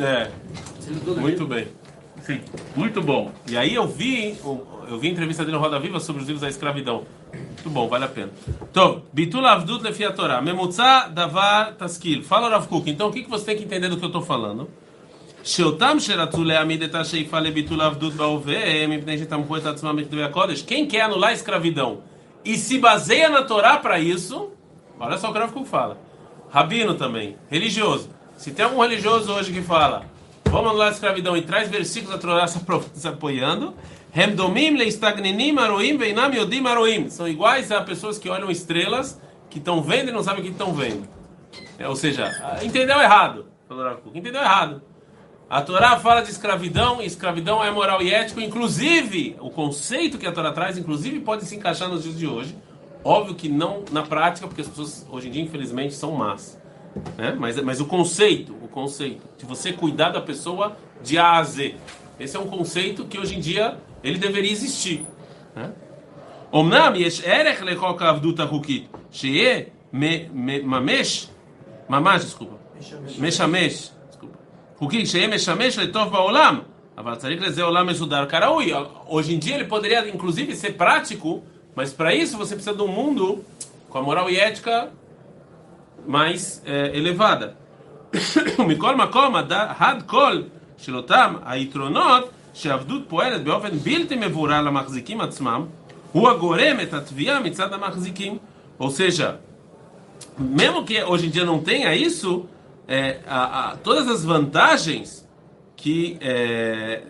É, 0.00 0.30
muito 1.20 1.46
bem. 1.46 1.68
Sim. 2.26 2.40
Muito 2.74 3.00
bom. 3.00 3.30
E 3.48 3.56
aí 3.56 3.72
eu 3.72 3.86
vi, 3.86 4.36
eu 4.42 4.98
vi 4.98 5.08
entrevista 5.08 5.44
dele 5.44 5.56
no 5.56 5.62
Roda 5.62 5.78
Viva 5.78 6.00
sobre 6.00 6.22
os 6.22 6.26
livros 6.26 6.42
da 6.42 6.48
escravidão. 6.48 7.04
Muito 7.32 7.70
bom, 7.70 7.86
vale 7.86 8.04
a 8.04 8.08
pena. 8.08 8.30
Então, 8.68 9.02
Bitul 9.12 9.46
Avdut 9.46 9.84
Lefiatora, 9.84 10.42
Memutza 10.42 11.08
Davar 11.08 11.74
Taskil. 11.74 12.24
Fala, 12.24 12.48
Rav 12.48 12.66
Kuk. 12.66 12.90
Então, 12.90 13.10
o 13.10 13.12
que, 13.12 13.22
que 13.22 13.30
você 13.30 13.44
tem 13.44 13.56
que 13.56 13.62
entender 13.62 13.88
do 13.88 13.96
que 13.96 14.04
eu 14.04 14.08
estou 14.08 14.22
falando? 14.22 14.68
Quem 20.66 20.86
quer 20.86 21.02
anular 21.02 21.30
a 21.30 21.32
escravidão 21.32 22.00
e 22.44 22.56
se 22.56 22.78
baseia 22.78 23.28
na 23.28 23.44
Torá 23.44 23.76
para 23.76 24.00
isso, 24.00 24.50
olha 24.98 25.16
só 25.16 25.30
o 25.30 25.32
gráfico 25.32 25.62
que 25.62 25.68
fala. 25.68 25.96
Rabino 26.50 26.94
também, 26.94 27.36
religioso. 27.48 28.10
Se 28.36 28.50
tem 28.50 28.64
algum 28.64 28.80
religioso 28.80 29.32
hoje 29.32 29.52
que 29.52 29.62
fala, 29.62 30.04
vamos 30.50 30.70
anular 30.70 30.88
a 30.88 30.92
escravidão 30.92 31.36
e 31.36 31.42
traz 31.42 31.68
versículos 31.68 32.14
da 32.14 32.20
Torá 32.20 32.46
se 32.46 33.08
apoiando. 33.08 33.74
São 37.10 37.28
iguais 37.28 37.70
a 37.70 37.82
pessoas 37.82 38.18
que 38.18 38.28
olham 38.28 38.50
estrelas, 38.50 39.20
que 39.50 39.58
estão 39.58 39.82
vendo 39.82 40.08
e 40.08 40.12
não 40.12 40.22
sabem 40.22 40.40
o 40.40 40.44
que 40.44 40.50
estão 40.50 40.72
vendo. 40.72 41.06
É, 41.78 41.88
ou 41.88 41.96
seja, 41.96 42.30
entendeu 42.62 43.00
errado. 43.00 43.46
Entendeu 44.14 44.40
errado. 44.40 44.82
A 45.48 45.62
Torá 45.62 45.98
fala 45.98 46.22
de 46.22 46.30
escravidão, 46.30 47.00
e 47.00 47.06
escravidão 47.06 47.62
é 47.62 47.70
moral 47.70 48.02
e 48.02 48.12
ético, 48.12 48.40
inclusive, 48.40 49.36
o 49.38 49.48
conceito 49.48 50.18
que 50.18 50.26
a 50.26 50.32
Torá 50.32 50.50
traz, 50.50 50.76
inclusive, 50.76 51.20
pode 51.20 51.44
se 51.44 51.54
encaixar 51.54 51.88
nos 51.88 52.02
dias 52.02 52.18
de 52.18 52.26
hoje. 52.26 52.56
Óbvio 53.04 53.36
que 53.36 53.48
não 53.48 53.84
na 53.92 54.02
prática, 54.02 54.48
porque 54.48 54.62
as 54.62 54.68
pessoas 54.68 55.06
hoje 55.08 55.28
em 55.28 55.30
dia, 55.30 55.42
infelizmente, 55.42 55.94
são 55.94 56.12
más. 56.12 56.60
Né? 57.16 57.36
Mas, 57.38 57.60
mas 57.62 57.80
o 57.80 57.86
conceito, 57.86 58.54
o 58.62 58.68
conceito, 58.68 59.22
de 59.38 59.44
você 59.44 59.72
cuidar 59.72 60.10
da 60.10 60.20
pessoa 60.20 60.76
de 61.02 61.18
A 61.18 61.38
a 61.38 61.42
Z. 61.42 61.76
Esse 62.18 62.36
é 62.36 62.40
um 62.40 62.46
conceito 62.46 63.04
que 63.04 63.18
hoje 63.18 63.36
em 63.36 63.40
dia 63.40 63.76
ele 64.02 64.18
deveria 64.18 64.50
existir. 64.50 65.06
Né? 65.54 65.72
Omnam 66.50 66.96
yesh 66.96 67.22
erech 67.24 67.62
hukit, 68.50 68.88
sheye 69.10 69.72
mamesh, 69.92 71.30
mamash, 71.88 72.24
desculpa, 72.24 72.56
meshamesh, 73.18 73.92
desculpa, 74.08 74.38
hukit, 74.80 75.06
sheye 75.06 75.26
meshamesh 75.26 75.76
letov 75.76 76.10
baolam, 76.10 76.64
aval 76.96 77.16
tzarik 77.16 77.40
leze 77.40 77.60
olam 77.62 77.86
karaui. 78.28 78.72
Hoje 79.06 79.34
em 79.34 79.38
dia 79.38 79.56
ele 79.56 79.64
poderia, 79.64 80.08
inclusive, 80.08 80.54
ser 80.56 80.72
prático, 80.72 81.42
mas 81.74 81.92
para 81.92 82.14
isso 82.14 82.38
você 82.38 82.54
precisa 82.54 82.74
de 82.74 82.82
um 82.82 82.88
mundo 82.88 83.44
com 83.90 83.98
a 83.98 84.02
moral 84.02 84.30
e 84.30 84.38
ética 84.38 84.90
mais 86.07 86.61
eh, 86.65 86.97
elevada. 86.97 87.53
ומכל 88.59 88.95
מקום, 88.95 89.35
הד- 89.35 89.51
הד 89.79 90.03
כל 90.05 90.41
של 90.77 90.95
אותם 90.97 91.35
היתרונות 91.45 92.29
שהעבדות 92.53 93.01
פועלת 93.07 93.43
באופן 93.43 93.69
בלתי 93.83 94.15
מבורר 94.15 94.61
למחזיקים 94.61 95.21
עצמם, 95.21 95.65
הוא 96.11 96.29
הגורם 96.29 96.77
את 96.83 96.93
התביעה 96.93 97.39
מצד 97.39 97.73
המחזיקים. 97.73 98.37
Ou 98.79 98.89
seja, 98.89 99.39
mesmo 100.39 100.83
que 100.83 101.03
hoje 101.03 101.27
em 101.27 101.29
dia 101.29 101.45
não 101.45 101.59
tenha 101.61 101.95
isso, 101.95 102.45
é, 102.87 103.19
a- 103.27 103.71
a- 103.71 103.75
todas 103.77 104.07
as 104.07 104.25
vantagens 104.25 105.27
que, 105.77 106.17
é, 106.19 107.01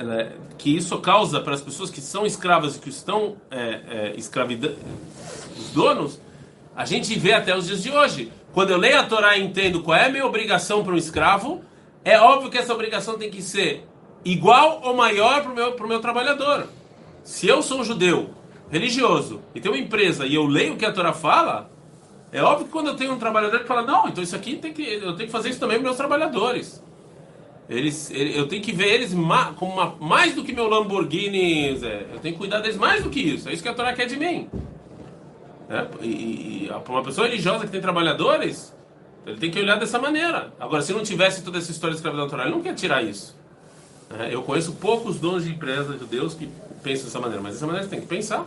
ela- 0.00 0.28
que 0.56 0.70
isso 0.76 0.96
causa 0.98 1.40
para 1.40 1.54
as 1.54 1.60
pessoas 1.60 1.90
que 1.90 2.00
são 2.00 2.24
escravas 2.24 2.76
e 2.76 2.78
que 2.78 2.88
estão 2.88 3.20
é, 3.50 3.62
é, 3.96 4.14
escravidando, 4.16 4.76
os 5.60 5.70
donos, 5.72 6.20
a 6.75 6.85
gente 6.85 7.17
vê 7.17 7.33
até 7.33 7.55
os 7.55 7.67
dias 7.67 7.83
de 7.83 7.91
hoje. 7.91 8.31
Quando 8.53 8.69
eu 8.71 8.77
leio 8.77 8.99
a 8.99 9.03
Torá 9.03 9.37
e 9.37 9.43
entendo 9.43 9.81
qual 9.81 9.97
é 9.97 10.05
a 10.05 10.09
minha 10.09 10.25
obrigação 10.25 10.83
para 10.83 10.93
um 10.93 10.97
escravo, 10.97 11.61
é 12.05 12.19
óbvio 12.19 12.49
que 12.51 12.57
essa 12.57 12.73
obrigação 12.73 13.17
tem 13.17 13.29
que 13.31 13.41
ser 13.41 13.85
igual 14.23 14.81
ou 14.83 14.93
maior 14.95 15.41
para 15.41 15.51
o 15.51 15.55
meu, 15.55 15.87
meu 15.87 15.99
trabalhador. 15.99 16.67
Se 17.23 17.47
eu 17.47 17.61
sou 17.61 17.79
um 17.81 17.83
judeu 17.83 18.29
religioso 18.69 19.41
e 19.55 19.61
tenho 19.61 19.73
uma 19.75 19.81
empresa 19.81 20.25
e 20.25 20.35
eu 20.35 20.45
leio 20.45 20.73
o 20.73 20.77
que 20.77 20.85
a 20.85 20.91
Torá 20.91 21.13
fala, 21.13 21.69
é 22.31 22.41
óbvio 22.41 22.65
que 22.65 22.71
quando 22.71 22.87
eu 22.87 22.95
tenho 22.95 23.13
um 23.13 23.19
trabalhador 23.19 23.59
que 23.59 23.67
fala, 23.67 23.83
não, 23.83 24.07
então 24.07 24.23
isso 24.23 24.35
aqui 24.35 24.55
tem 24.55 24.73
que, 24.73 24.81
eu 24.81 25.15
tenho 25.15 25.27
que 25.27 25.31
fazer 25.31 25.49
isso 25.49 25.59
também 25.59 25.77
para 25.77 25.83
meus 25.85 25.97
trabalhadores. 25.97 26.83
Eles, 27.69 28.11
ele- 28.11 28.37
eu 28.37 28.47
tenho 28.47 28.61
que 28.61 28.71
ver 28.73 28.87
eles 28.93 29.13
como 29.55 29.71
uma- 29.73 29.95
mais 29.99 30.35
do 30.35 30.43
que 30.43 30.51
meu 30.51 30.67
Lamborghini, 30.67 31.75
Zé. 31.77 32.07
eu 32.11 32.19
tenho 32.19 32.33
que 32.33 32.39
cuidar 32.39 32.59
deles 32.59 32.77
mais 32.77 33.03
do 33.03 33.09
que 33.09 33.19
isso. 33.21 33.47
É 33.47 33.53
isso 33.53 33.63
que 33.63 33.69
a 33.69 33.73
Torá 33.73 33.93
quer 33.93 34.05
de 34.05 34.17
mim. 34.17 34.49
É, 35.72 35.86
e, 36.04 36.70
para 36.84 36.92
uma 36.92 37.02
pessoa 37.02 37.26
religiosa 37.26 37.64
que 37.66 37.70
tem 37.70 37.80
trabalhadores, 37.80 38.74
ele 39.26 39.36
tem 39.38 39.50
que 39.50 39.58
olhar 39.60 39.76
dessa 39.78 39.98
maneira. 39.98 40.52
Agora, 40.58 40.80
se 40.82 40.92
não 40.92 41.02
tivesse 41.02 41.42
toda 41.42 41.58
essa 41.58 41.70
história 41.70 41.92
de 41.94 41.98
escravidão 41.98 42.24
natural, 42.24 42.46
ele 42.46 42.54
não 42.54 42.62
quer 42.62 42.74
tirar 42.74 43.02
isso. 43.02 43.36
É, 44.18 44.34
Eu 44.34 44.42
conheço 44.42 44.72
poucos 44.72 45.18
donos 45.20 45.44
de 45.44 45.50
empresa 45.50 45.98
judeus 45.98 46.32
que 46.34 46.48
pensam 46.82 47.04
dessa 47.04 47.20
maneira, 47.20 47.42
mas 47.42 47.52
dessa 47.54 47.66
maneira 47.66 47.84
você 47.86 47.90
tem 47.90 48.00
que 48.00 48.06
pensar. 48.06 48.46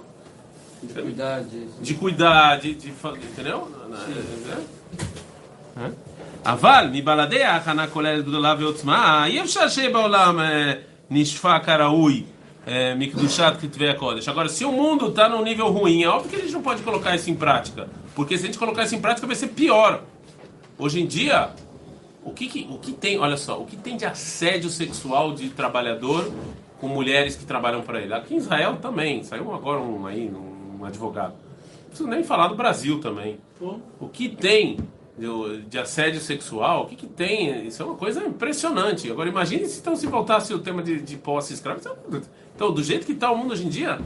Cuidar 0.94 1.44
de... 1.44 1.66
De 1.80 1.94
cuidar, 1.94 2.60
de, 2.60 2.74
de 2.74 2.92
fa- 2.92 3.14
entendeu? 3.16 3.70
É. 5.78 5.90
אבל 6.46 6.90
מבלעדי 6.92 7.44
ההכנה 7.44 7.88
כוללת 7.88 8.26
גדולה 8.26 8.56
ועוצמה, 8.60 9.26
אי 9.26 9.42
אפשר 9.42 9.70
שיהיה 9.70 9.90
בעולם 9.90 10.40
אה, 10.40 10.74
é, 12.67 12.95
Mikdushat 12.97 13.59
que 13.59 13.69
tiver 13.69 13.91
a 13.91 13.95
Kodesh. 13.95 14.27
Agora, 14.27 14.49
se 14.49 14.65
o 14.65 14.73
mundo 14.73 15.09
está 15.09 15.29
num 15.29 15.43
nível 15.43 15.69
ruim, 15.69 16.03
é 16.03 16.09
óbvio 16.09 16.31
que 16.31 16.37
a 16.37 16.41
gente 16.41 16.53
não 16.53 16.63
pode 16.63 16.83
colocar 16.83 17.15
isso 17.15 17.31
em 17.31 17.35
prática. 17.37 17.89
Porque 18.15 18.37
se 18.37 18.43
a 18.43 18.47
gente 18.47 18.59
colocar 18.59 18.83
isso 18.83 18.97
em 18.97 19.01
prática, 19.01 19.27
vai 19.27 19.37
ser 19.37 19.49
pior. 19.49 20.03
Hoje 20.77 21.01
em 21.01 21.07
dia, 21.07 21.51
o 22.25 22.33
que, 22.33 22.49
que, 22.49 22.67
o 22.69 22.79
que 22.79 22.93
tem, 22.93 23.19
olha 23.19 23.37
só, 23.37 23.61
o 23.61 23.65
que 23.65 23.77
tem 23.77 23.97
de 23.97 24.05
assédio 24.05 24.69
sexual 24.69 25.33
de 25.33 25.49
trabalhador 25.51 26.31
com 26.81 26.89
mulheres 26.89 27.37
que 27.37 27.47
trabalham 27.47 27.83
para 27.83 28.01
ele? 28.01 28.13
Aqui 28.13 28.35
em 28.35 28.39
Israel 28.39 28.79
também, 28.83 29.23
saiu 29.23 29.55
agora 29.55 29.81
um 29.81 30.05
aí, 30.05 30.29
um 30.29 30.85
advogado. 30.85 31.35
Não 31.35 31.89
preciso 31.89 32.09
nem 32.09 32.25
falar 32.25 32.49
do 32.49 32.57
Brasil 32.57 33.01
também. 33.01 33.39
O 34.01 34.09
que 34.09 34.29
tem 34.29 34.77
de, 35.19 35.63
de 35.63 35.79
assédio 35.79 36.21
sexual, 36.21 36.85
o 36.85 36.87
que, 36.87 36.97
que 36.97 37.07
tem? 37.07 37.67
Isso 37.67 37.83
é 37.83 37.87
uma 37.87 37.95
coisa 37.97 38.25
impressionante. 38.25 39.11
Agora 39.11 39.29
imagine 39.29 39.67
se 39.67 39.81
então 39.81 39.97
se 39.97 40.07
voltasse 40.07 40.53
o 40.53 40.59
tema 40.59 40.83
de, 40.83 41.01
de 41.01 41.17
posse 41.17 41.55
escrava. 41.55 41.81
É- 42.13 42.21
Então, 42.55 42.73
do 42.73 42.83
jeito 42.83 43.07
que 43.07 43.13
está 43.13 43.31
o 43.31 43.37
mundo 43.37 43.53
hoje 43.53 43.67
em 43.67 43.69
dia, 43.69 43.99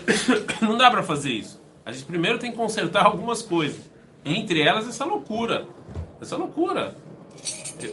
não 0.62 0.76
dá 0.76 0.90
para 0.90 1.02
fazer 1.02 1.32
isso. 1.32 1.60
A 1.84 1.92
gente 1.92 2.04
primeiro 2.04 2.38
tem 2.38 2.50
que 2.50 2.56
consertar 2.56 3.04
algumas 3.06 3.42
coisas. 3.42 3.80
Entre 4.24 4.60
elas, 4.60 4.88
essa 4.88 5.04
loucura. 5.04 5.66
Essa 6.20 6.36
loucura. 6.36 6.94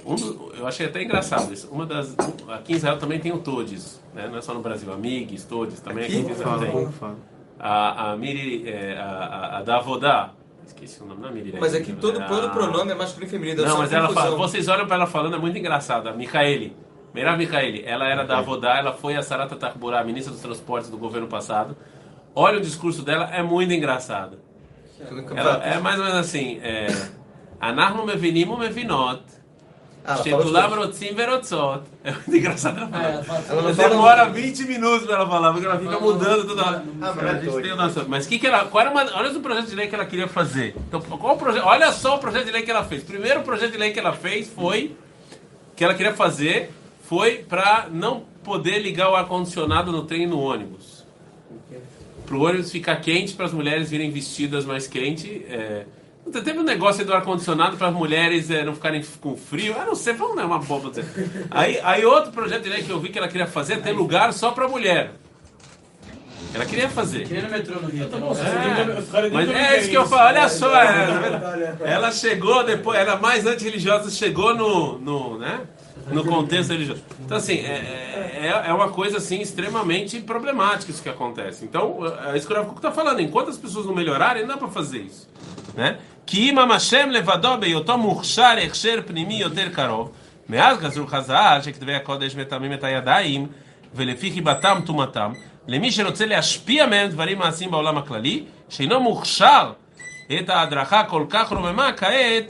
Um 0.05 0.15
eu 0.57 0.65
achei 0.65 0.85
até 0.85 1.03
engraçado 1.03 1.53
isso. 1.53 1.67
Uma 1.69 1.85
das, 1.85 2.15
aqui 2.47 2.73
em 2.73 2.75
Israel 2.77 2.97
também 2.97 3.19
tem 3.19 3.31
o 3.33 3.39
Todes, 3.39 4.01
né? 4.13 4.27
não 4.29 4.37
é 4.37 4.41
só 4.41 4.53
no 4.53 4.61
Brasil. 4.61 4.91
Amigos, 4.91 5.43
Todes, 5.43 5.79
também 5.81 6.05
aqui, 6.05 6.15
em 6.15 6.31
Israel 6.31 6.59
tem. 6.59 6.71
A, 7.59 8.11
a 8.11 8.17
Miri, 8.17 8.67
é, 8.67 8.97
a, 8.97 9.05
a, 9.05 9.57
a 9.59 9.61
Davodá, 9.61 10.31
Esqueci 10.65 11.01
o 11.03 11.05
nome, 11.05 11.21
da 11.21 11.57
é 11.57 11.59
Mas 11.59 11.73
é 11.73 11.81
que 11.81 11.93
todo 11.93 12.21
é 12.21 12.27
todo 12.27 12.49
pronome 12.51 12.91
é 12.91 12.95
masculino 12.95 13.27
e 13.27 13.29
feminino. 13.29 13.63
Não, 13.63 13.77
mas 13.77 13.91
ela 13.91 14.09
fala, 14.09 14.35
vocês 14.35 14.67
olham 14.67 14.85
pra 14.85 14.95
ela 14.95 15.07
falando, 15.07 15.35
é 15.35 15.39
muito 15.39 15.57
engraçado. 15.57 16.07
A 16.07 16.13
Micaeli. 16.13 16.75
Meira 17.13 17.37
Micaeli, 17.37 17.83
ela 17.85 18.07
era 18.07 18.25
da 18.25 18.39
Avodá, 18.39 18.77
ela 18.77 18.91
foi 18.91 19.15
a 19.15 19.21
Sarata 19.21 19.55
Takburá, 19.55 19.99
a 19.99 20.03
ministra 20.03 20.33
dos 20.33 20.41
transportes 20.41 20.89
do 20.89 20.97
governo 20.97 21.27
passado. 21.27 21.77
Olha 22.33 22.57
o 22.57 22.61
discurso 22.61 23.03
dela, 23.03 23.29
é 23.31 23.43
muito 23.43 23.71
engraçado. 23.71 24.39
Ela, 25.35 25.63
é 25.63 25.79
mais 25.79 25.99
ou 25.99 26.05
menos 26.05 26.19
assim, 26.19 26.59
é... 26.63 26.87
Anarmo 27.59 28.05
mevinimo 28.05 28.57
mevinot. 28.57 29.21
Shekulam 30.05 30.69
rotzim 30.75 31.13
verotzot. 31.15 31.83
É 32.03 32.11
muito 32.11 32.35
engraçado 32.35 32.77
ela 32.77 32.89
falar. 32.89 33.09
É, 33.09 33.23
ela 33.49 33.61
ela 33.61 33.89
demora 33.89 34.25
20 34.25 34.63
minutos 34.65 35.05
para 35.05 35.15
ela 35.15 35.27
falar, 35.27 35.51
porque 35.53 35.65
ela 35.65 35.79
fica 35.79 35.97
mudando 35.97 36.45
toda 36.45 36.61
hora. 36.61 36.83
Ah, 37.01 37.13
mas 37.15 37.95
a 37.95 38.03
o. 38.03 38.09
Mas 38.09 38.27
que 38.27 38.37
que 38.37 38.45
ela, 38.45 38.65
qual 38.65 38.81
era 38.81 38.91
uma, 38.91 39.01
olha 39.17 39.31
o 39.31 39.39
projeto 39.39 39.67
de 39.67 39.75
lei 39.75 39.87
que 39.87 39.95
ela 39.95 40.05
queria 40.05 40.27
fazer. 40.27 40.75
Então, 40.89 40.99
qual 40.99 41.37
projeto, 41.37 41.65
olha 41.65 41.89
só 41.93 42.17
o 42.17 42.19
projeto 42.19 42.45
de 42.45 42.51
lei 42.51 42.63
que 42.63 42.71
ela 42.71 42.83
fez. 42.83 43.03
O 43.03 43.05
primeiro 43.05 43.43
projeto 43.43 43.71
de 43.71 43.77
lei 43.77 43.91
que 43.91 43.99
ela 43.99 44.11
fez 44.11 44.49
foi... 44.49 44.93
Que 45.75 45.83
ela 45.83 45.93
queria 45.93 46.13
fazer 46.13 46.71
foi 47.03 47.37
para 47.37 47.87
não 47.89 48.25
poder 48.43 48.79
ligar 48.79 49.09
o 49.09 49.15
ar-condicionado 49.15 49.91
no 49.91 50.03
trem 50.03 50.23
e 50.23 50.27
no 50.27 50.39
ônibus. 50.39 51.05
Para 52.25 52.35
o 52.35 52.41
ônibus 52.43 52.71
ficar 52.71 52.97
quente, 52.97 53.33
para 53.33 53.45
as 53.45 53.53
mulheres 53.53 53.89
virem 53.89 54.11
vestidas 54.11 54.65
mais 54.65 54.85
quente... 54.85 55.45
É, 55.49 55.85
Teve 56.31 56.57
um 56.59 56.63
negócio 56.63 57.01
aí 57.01 57.07
do 57.07 57.13
ar-condicionado 57.13 57.77
para 57.77 57.87
as 57.87 57.93
mulheres 57.93 58.49
é, 58.49 58.63
não 58.63 58.73
ficarem 58.73 59.03
com 59.19 59.35
frio. 59.35 59.75
Eu 59.77 59.85
não 59.85 59.95
sei, 59.95 60.13
foi 60.13 60.27
uma 60.27 60.59
boba. 60.59 60.91
Aí, 61.51 61.79
aí 61.83 62.05
outro 62.05 62.31
projeto 62.31 62.67
lei 62.67 62.81
que 62.81 62.89
eu 62.89 62.99
vi 62.99 63.09
que 63.09 63.17
ela 63.17 63.27
queria 63.27 63.45
fazer 63.45 63.73
é 63.73 63.77
ter 63.77 63.91
lugar 63.91 64.31
só 64.33 64.51
para 64.51 64.67
mulher. 64.67 65.11
Ela 66.53 66.65
queria 66.65 66.87
fazer. 66.87 67.25
Que 67.27 67.33
nem 67.33 67.41
no 67.43 67.49
metrô 67.49 67.79
no 67.81 67.89
Rio. 67.89 68.07
tá? 68.07 68.17
É, 68.17 69.29
mas 69.29 69.49
é 69.49 69.79
isso 69.79 69.89
que 69.89 69.97
eu 69.97 70.05
falo, 70.05 70.27
olha 70.27 70.47
só, 70.47 70.71
é, 70.75 71.75
ela 71.83 72.11
chegou 72.11 72.63
depois, 72.63 72.99
ela 72.99 73.17
mais 73.17 73.45
antirreligiosa, 73.45 74.11
chegou 74.11 74.55
no, 74.55 74.99
no, 74.99 75.39
né, 75.39 75.61
no 76.11 76.23
contexto 76.23 76.71
religioso. 76.71 77.01
Então, 77.25 77.37
assim, 77.37 77.55
é, 77.55 78.39
é, 78.43 78.63
é 78.67 78.73
uma 78.73 78.89
coisa 78.89 79.17
assim, 79.17 79.41
extremamente 79.41 80.19
problemática 80.21 80.91
isso 80.91 81.01
que 81.01 81.09
acontece. 81.09 81.65
Então, 81.65 81.99
é 82.31 82.37
isso 82.37 82.45
que 82.45 82.53
o 82.53 82.73
está 82.75 82.91
falando, 82.91 83.19
enquanto 83.19 83.49
as 83.49 83.57
pessoas 83.57 83.87
não 83.87 83.95
melhorarem, 83.95 84.43
não 84.43 84.49
dá 84.49 84.57
para 84.57 84.67
fazer 84.67 84.99
isso. 84.99 85.27
né? 85.75 85.97
כי 86.26 86.50
אם 86.50 86.58
המשם 86.58 87.10
לבדו 87.10 87.54
בהיותו 87.60 87.98
מוכשר 87.98 88.54
הכשר 88.66 89.00
פנימי 89.06 89.34
יותר 89.34 89.68
קרוב, 89.68 90.12
מאז 90.48 90.78
גזרו 90.78 91.06
חז"ל 91.06 91.58
שכתבי 91.62 91.94
הקודש 91.94 92.34
מטמאים 92.34 92.72
את 92.72 92.84
הידיים, 92.84 93.46
ולפי 93.94 94.32
חיבתם 94.32 94.78
טומאתם, 94.86 95.32
למי 95.68 95.92
שרוצה 95.92 96.26
להשפיע 96.26 96.86
מהם 96.86 97.08
דברים 97.08 97.38
מעשיים 97.38 97.70
בעולם 97.70 97.98
הכללי, 97.98 98.44
שאינו 98.68 99.00
מוכשר 99.00 99.72
את 100.38 100.50
ההדרכה 100.50 101.04
כל 101.04 101.24
כך 101.28 101.52
רוממה 101.52 101.92
כעת, 101.92 102.44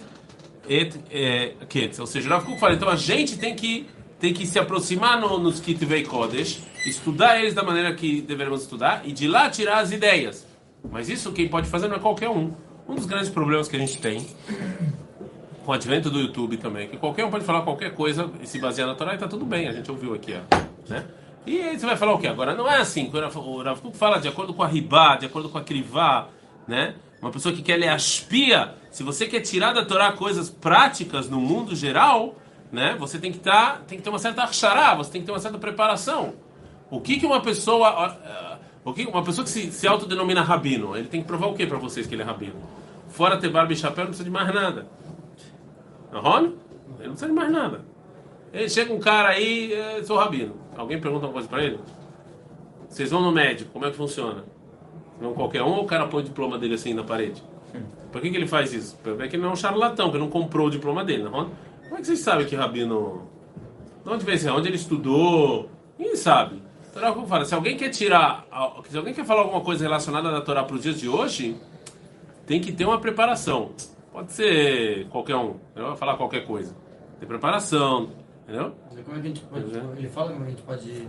את 0.67 0.97
אה, 1.13 1.47
קץ. 1.69 2.01
Ou 2.01 2.07
seja, 2.07 2.29
o 2.29 2.31
Rav 2.31 2.45
Kuk 2.45 2.59
fala, 2.61 2.75
então 2.75 2.89
a 2.89 2.97
gente 2.97 3.39
tem 3.39 3.55
que, 3.55 3.87
tem 4.21 4.35
que 4.35 4.47
se 4.47 4.59
aproximar 4.59 5.19
no, 5.21 5.39
nos 5.39 5.61
Kitvei 5.61 6.05
Kodesh, 6.05 6.61
estudar 6.87 7.41
eles 7.41 7.55
da 7.55 7.63
maneira 7.63 7.95
que 7.95 8.21
devemos 8.21 8.63
estudar, 8.63 9.03
e 9.05 9.13
de 9.13 9.27
lá 9.27 9.49
tirar 9.51 9.79
as 9.79 9.91
ideias. 9.93 10.47
Mas 10.91 11.09
isso 11.09 11.33
quem 11.33 11.49
pode 11.49 11.69
fazer 11.69 11.89
não 11.89 11.97
é 11.97 11.99
qualquer 11.99 12.29
um. 12.29 12.53
Um 12.88 12.96
dos 12.96 13.06
grandes 13.06 13.30
problemas 13.30 13.68
que 13.68 13.76
a 13.76 13.80
gente 13.80 13.98
tem 13.98 14.26
com 15.66 15.72
o 15.72 15.74
advento 15.74 16.10
do 16.10 16.20
YouTube 16.20 16.58
também, 16.58 16.90
que 16.90 16.98
qualquer 16.98 17.24
um 17.26 17.32
pode 17.32 17.46
falar 17.46 17.62
qualquer 17.62 17.94
coisa 17.94 18.30
e 18.42 18.46
se 18.48 18.60
basear 18.60 18.88
na 18.88 18.96
Torá 18.96 19.16
e 19.16 19.18
tá 19.18 19.28
tudo 19.28 19.46
bem, 19.46 19.68
a 19.68 19.72
gente 19.72 19.90
ouviu 19.90 20.14
aqui, 20.14 20.36
né? 20.90 21.06
E 21.46 21.60
aí 21.62 21.80
você 21.80 21.86
vai 21.86 21.96
falar 21.96 22.14
o 22.14 22.20
quê? 22.20 22.28
Agora 22.28 22.54
não 22.54 22.70
é 22.70 22.78
assim, 22.78 23.10
o 23.14 23.62
Rav- 23.62 23.82
Kuk 23.82 23.96
fala 23.98 24.18
de 24.20 24.28
acordo 24.28 24.54
com 24.54 24.62
a 24.64 24.68
Ribá, 24.68 25.16
de 25.16 25.26
acordo 25.26 25.50
com 25.50 25.58
a 25.58 25.62
Krivá, 25.62 26.28
né? 26.68 26.96
Uma 27.22 27.32
pessoa 27.32 27.56
que 27.56 27.62
quer 27.62 27.78
ler 27.78 27.88
aspia, 27.88 28.74
se 28.92 29.04
você 29.04 29.26
quer 29.26 29.40
tirar 29.40 29.74
da 29.74 29.86
Torá 29.86 30.12
coisas 30.12 30.50
práticas 30.50 31.30
no 31.30 31.40
mundo 31.40 31.74
geral, 31.76 32.36
né? 32.72 32.96
Você 33.00 33.18
tem 33.18 33.32
que 33.32 33.38
estar, 33.38 33.82
tem 33.88 33.98
que 33.98 34.04
ter 34.04 34.10
uma 34.10 34.20
certa 34.20 34.44
achará, 34.44 34.96
você 34.96 35.12
tem 35.12 35.22
que 35.22 35.26
ter 35.28 35.32
uma 35.32 35.40
certa 35.40 35.58
preparação. 35.58 36.34
O 36.92 37.00
que 37.00 37.18
que 37.18 37.26
uma 37.26 37.42
pessoa, 37.42 38.53
ó, 38.86 38.90
ó, 38.90 38.92
o 38.92 38.94
que 38.94 39.06
uma 39.06 39.24
pessoa 39.24 39.44
que 39.44 39.50
se, 39.50 39.72
se 39.72 39.88
autodenomina 39.88 40.42
rabino, 40.42 40.96
ele 40.96 41.08
tem 41.08 41.22
que 41.22 41.28
provar 41.28 41.48
o 41.48 41.54
que 41.54 41.66
para 41.66 41.78
vocês 41.78 42.08
que 42.08 42.16
ele 42.16 42.22
é 42.22 42.26
rabino? 42.26 42.56
Fora 43.10 43.38
ter 43.38 43.50
barba 43.50 43.74
e 43.74 43.76
chapéu, 43.76 44.06
não 44.06 44.10
precisa 44.10 44.24
de 44.24 44.32
mais 44.32 44.54
nada. 44.54 44.88
Ahon? 46.12 46.44
Ele 47.00 47.08
não 47.08 47.12
precisa 47.12 47.28
de 47.28 47.34
mais 47.34 47.52
nada. 47.52 47.82
Ele 48.52 48.70
chega 48.70 48.94
um 48.94 49.00
cara 49.00 49.30
aí, 49.30 49.74
é, 49.74 50.04
sou 50.04 50.18
rabino. 50.18 50.56
Alguém 50.76 51.00
pergunta 51.00 51.26
uma 51.26 51.34
coisa 51.34 51.48
para 51.48 51.64
ele? 51.64 51.80
Vocês 52.88 53.10
vão 53.10 53.22
no 53.22 53.32
médico, 53.32 53.72
como 53.72 53.86
é 53.86 53.92
que 53.92 53.98
funciona? 53.98 54.44
Não 55.20 55.34
qualquer 55.34 55.64
um 55.64 55.72
ou 55.72 55.84
o 55.84 55.86
cara 55.86 56.08
põe 56.08 56.22
o 56.22 56.24
diploma 56.24 56.58
dele 56.60 56.76
assim 56.76 56.94
na 56.94 57.04
parede? 57.04 57.42
Por 58.12 58.22
que, 58.22 58.30
que 58.30 58.38
ele 58.38 58.48
faz 58.48 58.72
isso? 58.72 58.96
Para 58.98 59.14
ver 59.14 59.30
que 59.30 59.36
ele 59.36 59.42
não 59.42 59.50
é 59.50 59.54
um 59.54 59.56
charlatão, 59.56 60.12
que 60.12 60.18
não 60.20 60.30
comprou 60.30 60.68
o 60.68 60.70
diploma 60.70 61.04
dele, 61.04 61.24
não? 61.24 61.32
Como 61.32 61.96
é 61.96 61.98
que 61.98 62.06
vocês 62.06 62.20
sabem 62.20 62.46
que 62.46 62.56
rabino. 62.56 63.28
De 64.04 64.10
onde 64.12 64.24
veio 64.24 64.36
esse? 64.36 64.48
Onde 64.50 64.68
ele 64.68 64.76
estudou? 64.76 65.70
Ninguém 65.98 66.16
sabe. 66.16 66.62
Torá 66.94 67.12
como 67.12 67.26
fala, 67.28 67.44
se 67.46 67.56
alguém 67.56 67.76
quer 67.76 67.90
tirar, 67.90 68.46
se 68.88 68.96
alguém 68.98 69.14
quer 69.14 69.26
falar 69.26 69.42
alguma 69.42 69.62
coisa 69.62 69.84
relacionada 69.84 70.32
da 70.32 70.42
Torá 70.42 70.64
para 70.64 70.76
os 70.76 70.84
dias 70.84 71.00
de 71.00 71.10
hoje, 71.10 71.56
tem 72.46 72.62
que 72.62 72.72
ter 72.72 72.86
uma 72.86 73.00
preparação. 73.00 73.72
Pode 74.12 74.32
ser 74.32 75.08
qualquer 75.08 75.36
um, 75.36 75.56
entendeu? 75.72 75.90
vai 75.90 75.98
falar 75.98 76.18
qualquer 76.18 76.46
coisa. 76.46 76.76
Tem 77.20 77.28
preparação, 77.28 78.10
entendeu? 78.44 78.74
Como 78.90 79.00
é 79.00 79.04
que 79.04 79.12
a 79.12 79.22
gente 79.24 79.42
pode. 79.42 79.76
É. 79.76 79.84
Ele 79.98 80.08
fala 80.10 80.32
como 80.34 80.46
a 80.46 80.50
gente 80.50 80.62
pode 80.62 81.08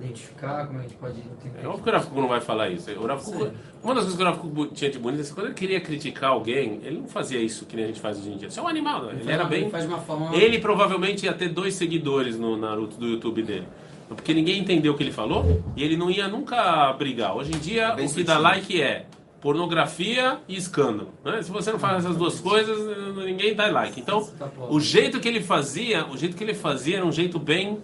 identificar, 0.00 0.66
como 0.66 0.78
a 0.78 0.82
gente 0.82 0.94
pode 0.94 1.18
entender. 1.20 1.58
É 1.58 1.60
que 1.62 1.66
o 1.68 1.72
Kuk 1.78 2.20
não 2.20 2.28
vai 2.28 2.40
falar 2.40 2.70
isso. 2.70 2.90
O 2.90 2.94
Kuk- 2.94 3.52
uma 3.82 3.94
das 3.94 4.04
coisas 4.04 4.16
que 4.16 4.46
o 4.46 4.50
Kuk 4.50 4.74
tinha 4.74 4.90
de 4.90 4.98
bonito 4.98 5.20
é 5.20 5.24
que 5.24 5.32
quando 5.34 5.46
ele 5.46 5.54
queria 5.54 5.80
criticar 5.82 6.30
alguém, 6.30 6.80
ele 6.82 6.98
não 7.00 7.08
fazia 7.08 7.38
isso 7.40 7.66
que 7.66 7.76
nem 7.76 7.84
a 7.84 7.88
gente 7.88 8.00
faz 8.00 8.18
hoje 8.18 8.30
em 8.32 8.36
dia. 8.38 8.48
Isso 8.48 8.58
é 8.58 8.62
um 8.62 8.68
animal, 8.68 9.02
né? 9.04 9.12
ele 9.12 9.18
faz 9.24 9.28
era 9.34 9.42
uma- 9.44 9.50
bem. 9.50 9.60
Ele 9.62 9.70
faz 9.70 9.84
de 9.84 9.88
uma 9.90 10.00
forma. 10.00 10.34
Ele 10.34 10.58
provavelmente 10.60 11.26
ia 11.26 11.32
ter 11.34 11.48
dois 11.50 11.74
seguidores 11.74 12.38
no 12.38 12.56
Naruto 12.56 12.96
do 12.96 13.06
YouTube 13.06 13.42
dele. 13.42 13.66
Porque 14.08 14.32
ninguém 14.32 14.60
entendeu 14.60 14.92
o 14.92 14.96
que 14.96 15.02
ele 15.02 15.12
falou 15.12 15.62
e 15.76 15.82
ele 15.82 15.96
não 15.96 16.10
ia 16.10 16.28
nunca 16.28 16.92
brigar. 16.92 17.36
Hoje 17.36 17.52
em 17.54 17.58
dia, 17.58 17.92
bem 17.92 18.06
o 18.06 18.12
que 18.14 18.22
dá 18.22 18.38
like 18.38 18.80
é 18.80 19.06
pornografia 19.40 20.38
e 20.48 20.56
escândalo. 20.56 21.12
né? 21.24 21.42
Se 21.42 21.50
você 21.50 21.72
não 21.72 21.78
faz 21.78 22.04
essas 22.04 22.16
duas 22.16 22.40
coisas, 22.40 22.76
ninguém 23.16 23.54
dá 23.54 23.66
like. 23.66 24.00
Então, 24.00 24.24
Tá 24.38 24.48
o 24.68 24.80
jeito 24.80 25.20
que 25.20 25.28
ele 25.28 25.40
fazia, 25.40 26.06
o 26.06 26.16
jeito 26.16 26.36
que 26.36 26.42
ele 26.42 26.54
fazia 26.54 26.96
era 26.96 27.06
um 27.06 27.12
jeito 27.12 27.38
bem, 27.38 27.78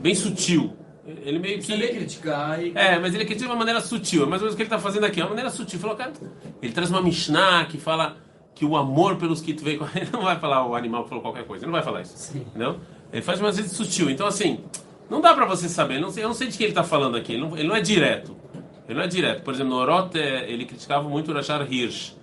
bem 0.00 0.14
sutil. 0.14 0.74
Ele 1.24 1.38
meio 1.38 1.58
que 1.60 1.76
criticar 1.76 2.62
e. 2.62 2.72
é, 2.74 2.98
mas 2.98 3.14
ele 3.14 3.24
critica 3.24 3.46
de 3.46 3.52
uma 3.52 3.56
maneira 3.58 3.80
sutil. 3.80 4.22
É 4.24 4.26
mais 4.26 4.42
ou 4.42 4.46
menos 4.46 4.54
o 4.54 4.56
que 4.56 4.62
ele 4.62 4.66
está 4.68 4.78
fazendo 4.78 5.04
aqui. 5.04 5.20
É 5.20 5.24
uma 5.24 5.30
maneira 5.30 5.50
sutil. 5.50 5.78
Falou, 5.78 5.96
cara, 5.96 6.12
ele 6.62 6.72
traz 6.72 6.90
uma 6.90 7.02
Mishnah 7.02 7.64
que 7.64 7.78
fala 7.78 8.16
que 8.54 8.64
o 8.64 8.76
amor 8.76 9.16
pelos 9.16 9.40
que 9.40 9.54
veio. 9.54 9.88
Ele 9.96 10.10
não 10.12 10.22
vai 10.22 10.38
falar 10.38 10.66
o 10.66 10.74
animal 10.74 11.04
que 11.04 11.08
falou 11.08 11.22
qualquer 11.22 11.44
coisa. 11.44 11.64
Ele 11.64 11.72
não 11.72 11.78
vai 11.78 11.82
falar 11.82 12.02
isso. 12.02 12.12
Sim. 12.16 12.40
Entendeu? 12.40 12.78
Ele 13.10 13.22
faz 13.22 13.38
de 13.38 13.44
uma 13.44 13.50
maneira 13.50 13.68
sutil. 13.70 14.10
Então, 14.10 14.26
assim, 14.26 14.60
não 15.10 15.20
dá 15.20 15.34
para 15.34 15.44
você 15.44 15.68
saber. 15.68 16.00
Não 16.00 16.10
sei, 16.10 16.24
eu 16.24 16.28
não 16.28 16.34
sei 16.34 16.46
de 16.48 16.56
que 16.56 16.62
ele 16.64 16.70
está 16.70 16.82
falando 16.84 17.16
aqui. 17.16 17.32
Ele 17.32 17.42
não, 17.42 17.56
ele 17.58 17.68
não 17.68 17.76
é 17.76 17.80
direto. 17.80 18.36
Ele 18.88 18.96
não 18.98 19.04
é 19.04 19.08
direto. 19.08 19.42
Por 19.42 19.52
exemplo, 19.52 19.72
no 19.74 19.78
Orot, 19.80 20.16
eh, 20.18 20.46
ele 20.48 20.64
criticava 20.64 21.08
muito 21.08 21.30
o 21.30 21.34
Rashar 21.34 21.62
Hirsch. 21.70 22.14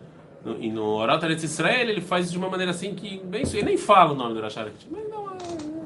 No, 0.44 0.62
e 0.62 0.70
no 0.72 0.84
Orot 0.84 1.24
Eretz 1.24 1.44
Israel, 1.44 1.90
ele 1.90 2.02
faz 2.02 2.32
de 2.32 2.38
uma 2.38 2.50
maneira 2.50 2.72
assim 2.72 2.94
que. 2.96 3.20
Bem, 3.26 3.44
ele 3.54 3.64
nem 3.64 3.78
fala 3.78 4.14
o 4.14 4.16
nome 4.16 4.34
do 4.34 4.42
Rashar 4.42 4.66
Hirsch. 4.68 4.88
Mas 4.90 5.10
não, 5.10 5.30
é- 5.32 5.38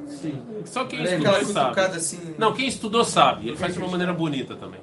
Sim. 0.08 0.40
Só 0.66 0.86
quem 0.86 1.02
Lembra, 1.02 1.32
estudou 1.40 1.54
sabe. 1.54 1.80
assim. 1.82 2.36
Não, 2.38 2.54
quem 2.54 2.68
estudou 2.68 3.04
sabe. 3.04 3.48
Ele 3.50 3.58
faz 3.58 3.74
de 3.74 3.80
uma 3.80 3.88
maneira 3.88 4.14
bonita 4.14 4.56
também. 4.56 4.80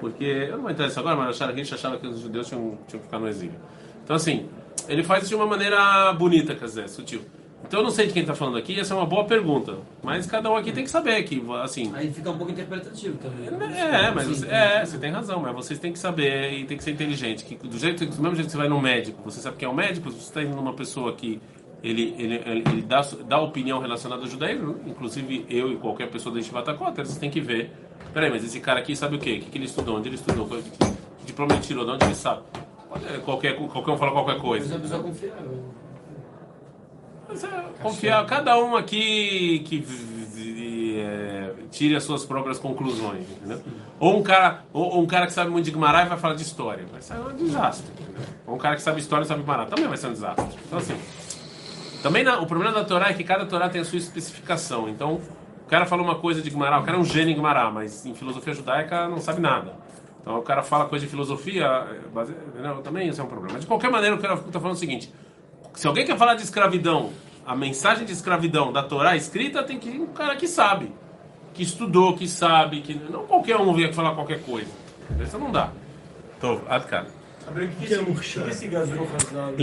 Porque, 0.00 0.24
eu 0.24 0.56
não 0.56 0.62
vou 0.62 0.70
entrar 0.70 0.86
nisso 0.86 0.98
agora, 1.00 1.16
mas 1.16 1.28
acharam, 1.30 1.52
a 1.52 1.56
gente 1.56 1.72
achava 1.72 1.96
que 1.98 2.06
os 2.06 2.20
judeus 2.20 2.48
tinham, 2.48 2.76
tinham 2.88 3.00
que 3.00 3.06
ficar 3.06 3.18
no 3.18 3.28
exílio. 3.28 3.58
Então, 4.02 4.16
assim, 4.16 4.46
ele 4.88 5.02
faz 5.02 5.28
de 5.28 5.34
uma 5.34 5.46
maneira 5.46 6.12
bonita, 6.12 6.54
quer 6.54 6.64
dizer, 6.64 6.88
sutil. 6.88 7.22
Então, 7.66 7.80
eu 7.80 7.84
não 7.84 7.90
sei 7.90 8.06
de 8.06 8.12
quem 8.12 8.22
está 8.22 8.34
falando 8.34 8.58
aqui, 8.58 8.78
essa 8.78 8.94
é 8.94 8.96
uma 8.96 9.06
boa 9.06 9.24
pergunta. 9.24 9.78
Mas 10.02 10.26
cada 10.26 10.50
um 10.50 10.56
aqui 10.56 10.70
tem 10.70 10.84
que 10.84 10.90
saber 10.90 11.22
que, 11.24 11.42
assim... 11.62 11.90
Aí 11.94 12.12
fica 12.12 12.30
um 12.30 12.36
pouco 12.36 12.52
interpretativo 12.52 13.16
também. 13.18 13.48
É, 13.76 14.10
mas 14.10 14.26
Sim, 14.26 14.34
você, 14.34 14.48
é, 14.48 14.84
você 14.84 14.98
tem 14.98 15.10
razão, 15.10 15.40
mas 15.40 15.54
vocês 15.54 15.78
têm 15.78 15.92
que 15.92 15.98
saber 15.98 16.52
e 16.52 16.64
tem 16.64 16.76
que 16.76 16.84
ser 16.84 16.90
inteligente. 16.92 17.44
Que 17.44 17.56
do, 17.56 17.78
jeito, 17.78 18.04
do 18.04 18.22
mesmo 18.22 18.36
jeito 18.36 18.46
que 18.46 18.52
você 18.52 18.58
vai 18.58 18.68
num 18.68 18.80
médico, 18.80 19.20
você 19.24 19.40
sabe 19.40 19.56
quem 19.56 19.66
é 19.66 19.70
o 19.70 19.74
médico, 19.74 20.10
você 20.10 20.18
está 20.18 20.42
indo 20.42 20.54
numa 20.54 20.74
pessoa 20.74 21.14
que 21.14 21.40
ele, 21.82 22.14
ele, 22.18 22.42
ele, 22.46 22.82
dá, 22.82 23.02
dá 23.26 23.40
opinião 23.40 23.78
relacionada 23.78 24.22
ao 24.22 24.28
judaísmo, 24.28 24.80
inclusive 24.86 25.44
eu 25.50 25.70
e 25.72 25.76
qualquer 25.76 26.08
pessoa 26.08 26.32
da 26.32 26.38
Yeshivat 26.40 26.72
Kota, 26.74 27.04
vocês 27.04 27.18
têm 27.18 27.30
que 27.30 27.40
ver. 27.40 27.72
Peraí, 28.12 28.30
mas 28.30 28.44
esse 28.44 28.58
cara 28.60 28.80
aqui 28.80 28.96
sabe 28.96 29.16
o 29.16 29.18
quê? 29.18 29.34
O 29.34 29.40
que, 29.40 29.50
que 29.50 29.58
ele 29.58 29.66
estudou? 29.66 29.98
Onde 29.98 30.08
ele 30.08 30.16
estudou? 30.16 30.46
Que, 30.46 30.62
que 30.62 31.26
diploma 31.26 31.54
ele 31.54 31.62
tirou? 31.62 31.84
De 31.84 31.90
onde 31.90 32.04
ele 32.04 32.14
sabe? 32.14 32.42
Pode, 32.88 33.04
qualquer, 33.20 33.56
qualquer 33.56 33.90
um 33.90 33.98
fala 33.98 34.12
qualquer 34.12 34.34
Mas 34.34 34.42
coisa. 34.42 34.72
é 34.72 34.76
uma 34.76 34.80
pessoa 34.82 35.02
confiável. 35.02 35.64
É, 37.42 37.82
confiar, 37.82 38.24
cada 38.26 38.56
um 38.58 38.76
aqui 38.76 39.60
que 39.66 39.84
é, 40.98 41.50
tire 41.70 41.96
as 41.96 42.04
suas 42.04 42.24
próprias 42.24 42.58
conclusões, 42.58 43.28
entendeu? 43.30 43.60
Ou 43.98 44.18
um 44.18 44.22
cara, 44.22 44.64
ou, 44.72 44.94
ou 44.96 45.02
um 45.02 45.06
cara 45.06 45.26
que 45.26 45.32
sabe 45.32 45.50
muito 45.50 45.64
de 45.64 45.70
Guimarães 45.70 46.08
vai 46.08 46.18
falar 46.18 46.34
de 46.34 46.42
história, 46.42 46.84
vai 46.90 47.00
ser 47.02 47.14
um 47.14 47.34
desastre. 47.36 47.90
entendeu? 47.92 48.22
Ou 48.46 48.54
um 48.54 48.58
cara 48.58 48.76
que 48.76 48.82
sabe 48.82 49.00
história 49.00 49.24
e 49.24 49.26
sabe 49.26 49.40
Guimarães, 49.40 49.68
também 49.70 49.86
vai 49.88 49.96
ser 49.96 50.06
um 50.08 50.12
desastre. 50.12 50.46
Então 50.66 50.78
assim, 50.78 50.94
também 52.02 52.22
na- 52.24 52.40
o 52.40 52.46
problema 52.46 52.72
da 52.72 52.84
Torá 52.84 53.10
é 53.10 53.14
que 53.14 53.24
cada 53.24 53.46
Torá 53.46 53.68
tem 53.68 53.80
a 53.80 53.84
sua 53.84 53.98
especificação. 53.98 54.88
Então, 54.88 55.14
o 55.14 55.68
cara 55.68 55.86
fala 55.86 56.02
uma 56.02 56.16
coisa 56.16 56.42
de 56.42 56.50
Guimarães, 56.50 56.82
o 56.82 56.84
cara 56.84 56.98
é 56.98 57.00
um 57.00 57.04
gênio 57.04 57.32
em 57.32 57.34
Guimarães, 57.34 57.72
mas 57.72 58.06
em 58.06 58.14
filosofia 58.14 58.52
judaica 58.54 59.08
não 59.08 59.20
sabe 59.20 59.40
nada. 59.40 59.72
Então 60.20 60.38
o 60.38 60.42
cara 60.42 60.62
fala 60.62 60.86
coisa 60.86 61.04
de 61.04 61.10
filosofia, 61.10 61.86
também 62.82 63.08
isso 63.08 63.20
é 63.20 63.24
um 63.24 63.26
problema. 63.26 63.54
Mas 63.54 63.62
de 63.62 63.66
qualquer 63.66 63.90
maneira, 63.90 64.14
o 64.16 64.18
cara 64.18 64.34
está 64.34 64.58
falando 64.60 64.70
é 64.74 64.76
o 64.76 64.80
seguinte: 64.80 65.12
se 65.74 65.86
alguém 65.86 66.06
quer 66.06 66.16
falar 66.16 66.34
de 66.34 66.42
escravidão, 66.42 67.10
a 67.46 67.54
mensagem 67.54 68.04
de 68.06 68.12
escravidão 68.12 68.72
da 68.72 68.82
Torá 68.82 69.16
escrita 69.16 69.62
tem 69.62 69.78
que 69.78 69.88
ir 69.90 70.00
um 70.00 70.06
cara 70.06 70.36
que 70.36 70.46
sabe, 70.48 70.92
que 71.52 71.62
estudou, 71.62 72.16
que 72.16 72.26
sabe, 72.28 72.80
que 72.80 72.94
não 72.94 73.24
qualquer 73.26 73.56
um 73.56 73.72
vem 73.74 73.92
falar 73.92 74.14
qualquer 74.14 74.42
coisa. 74.42 74.70
Isso 75.20 75.38
não 75.38 75.50
dá. 75.52 75.70
Tô, 76.40 76.60
Adkan. 76.68 77.06
O 77.46 77.52
que, 77.76 77.84
esse- 77.84 78.04
que 78.14 78.48
esse? 78.50 78.64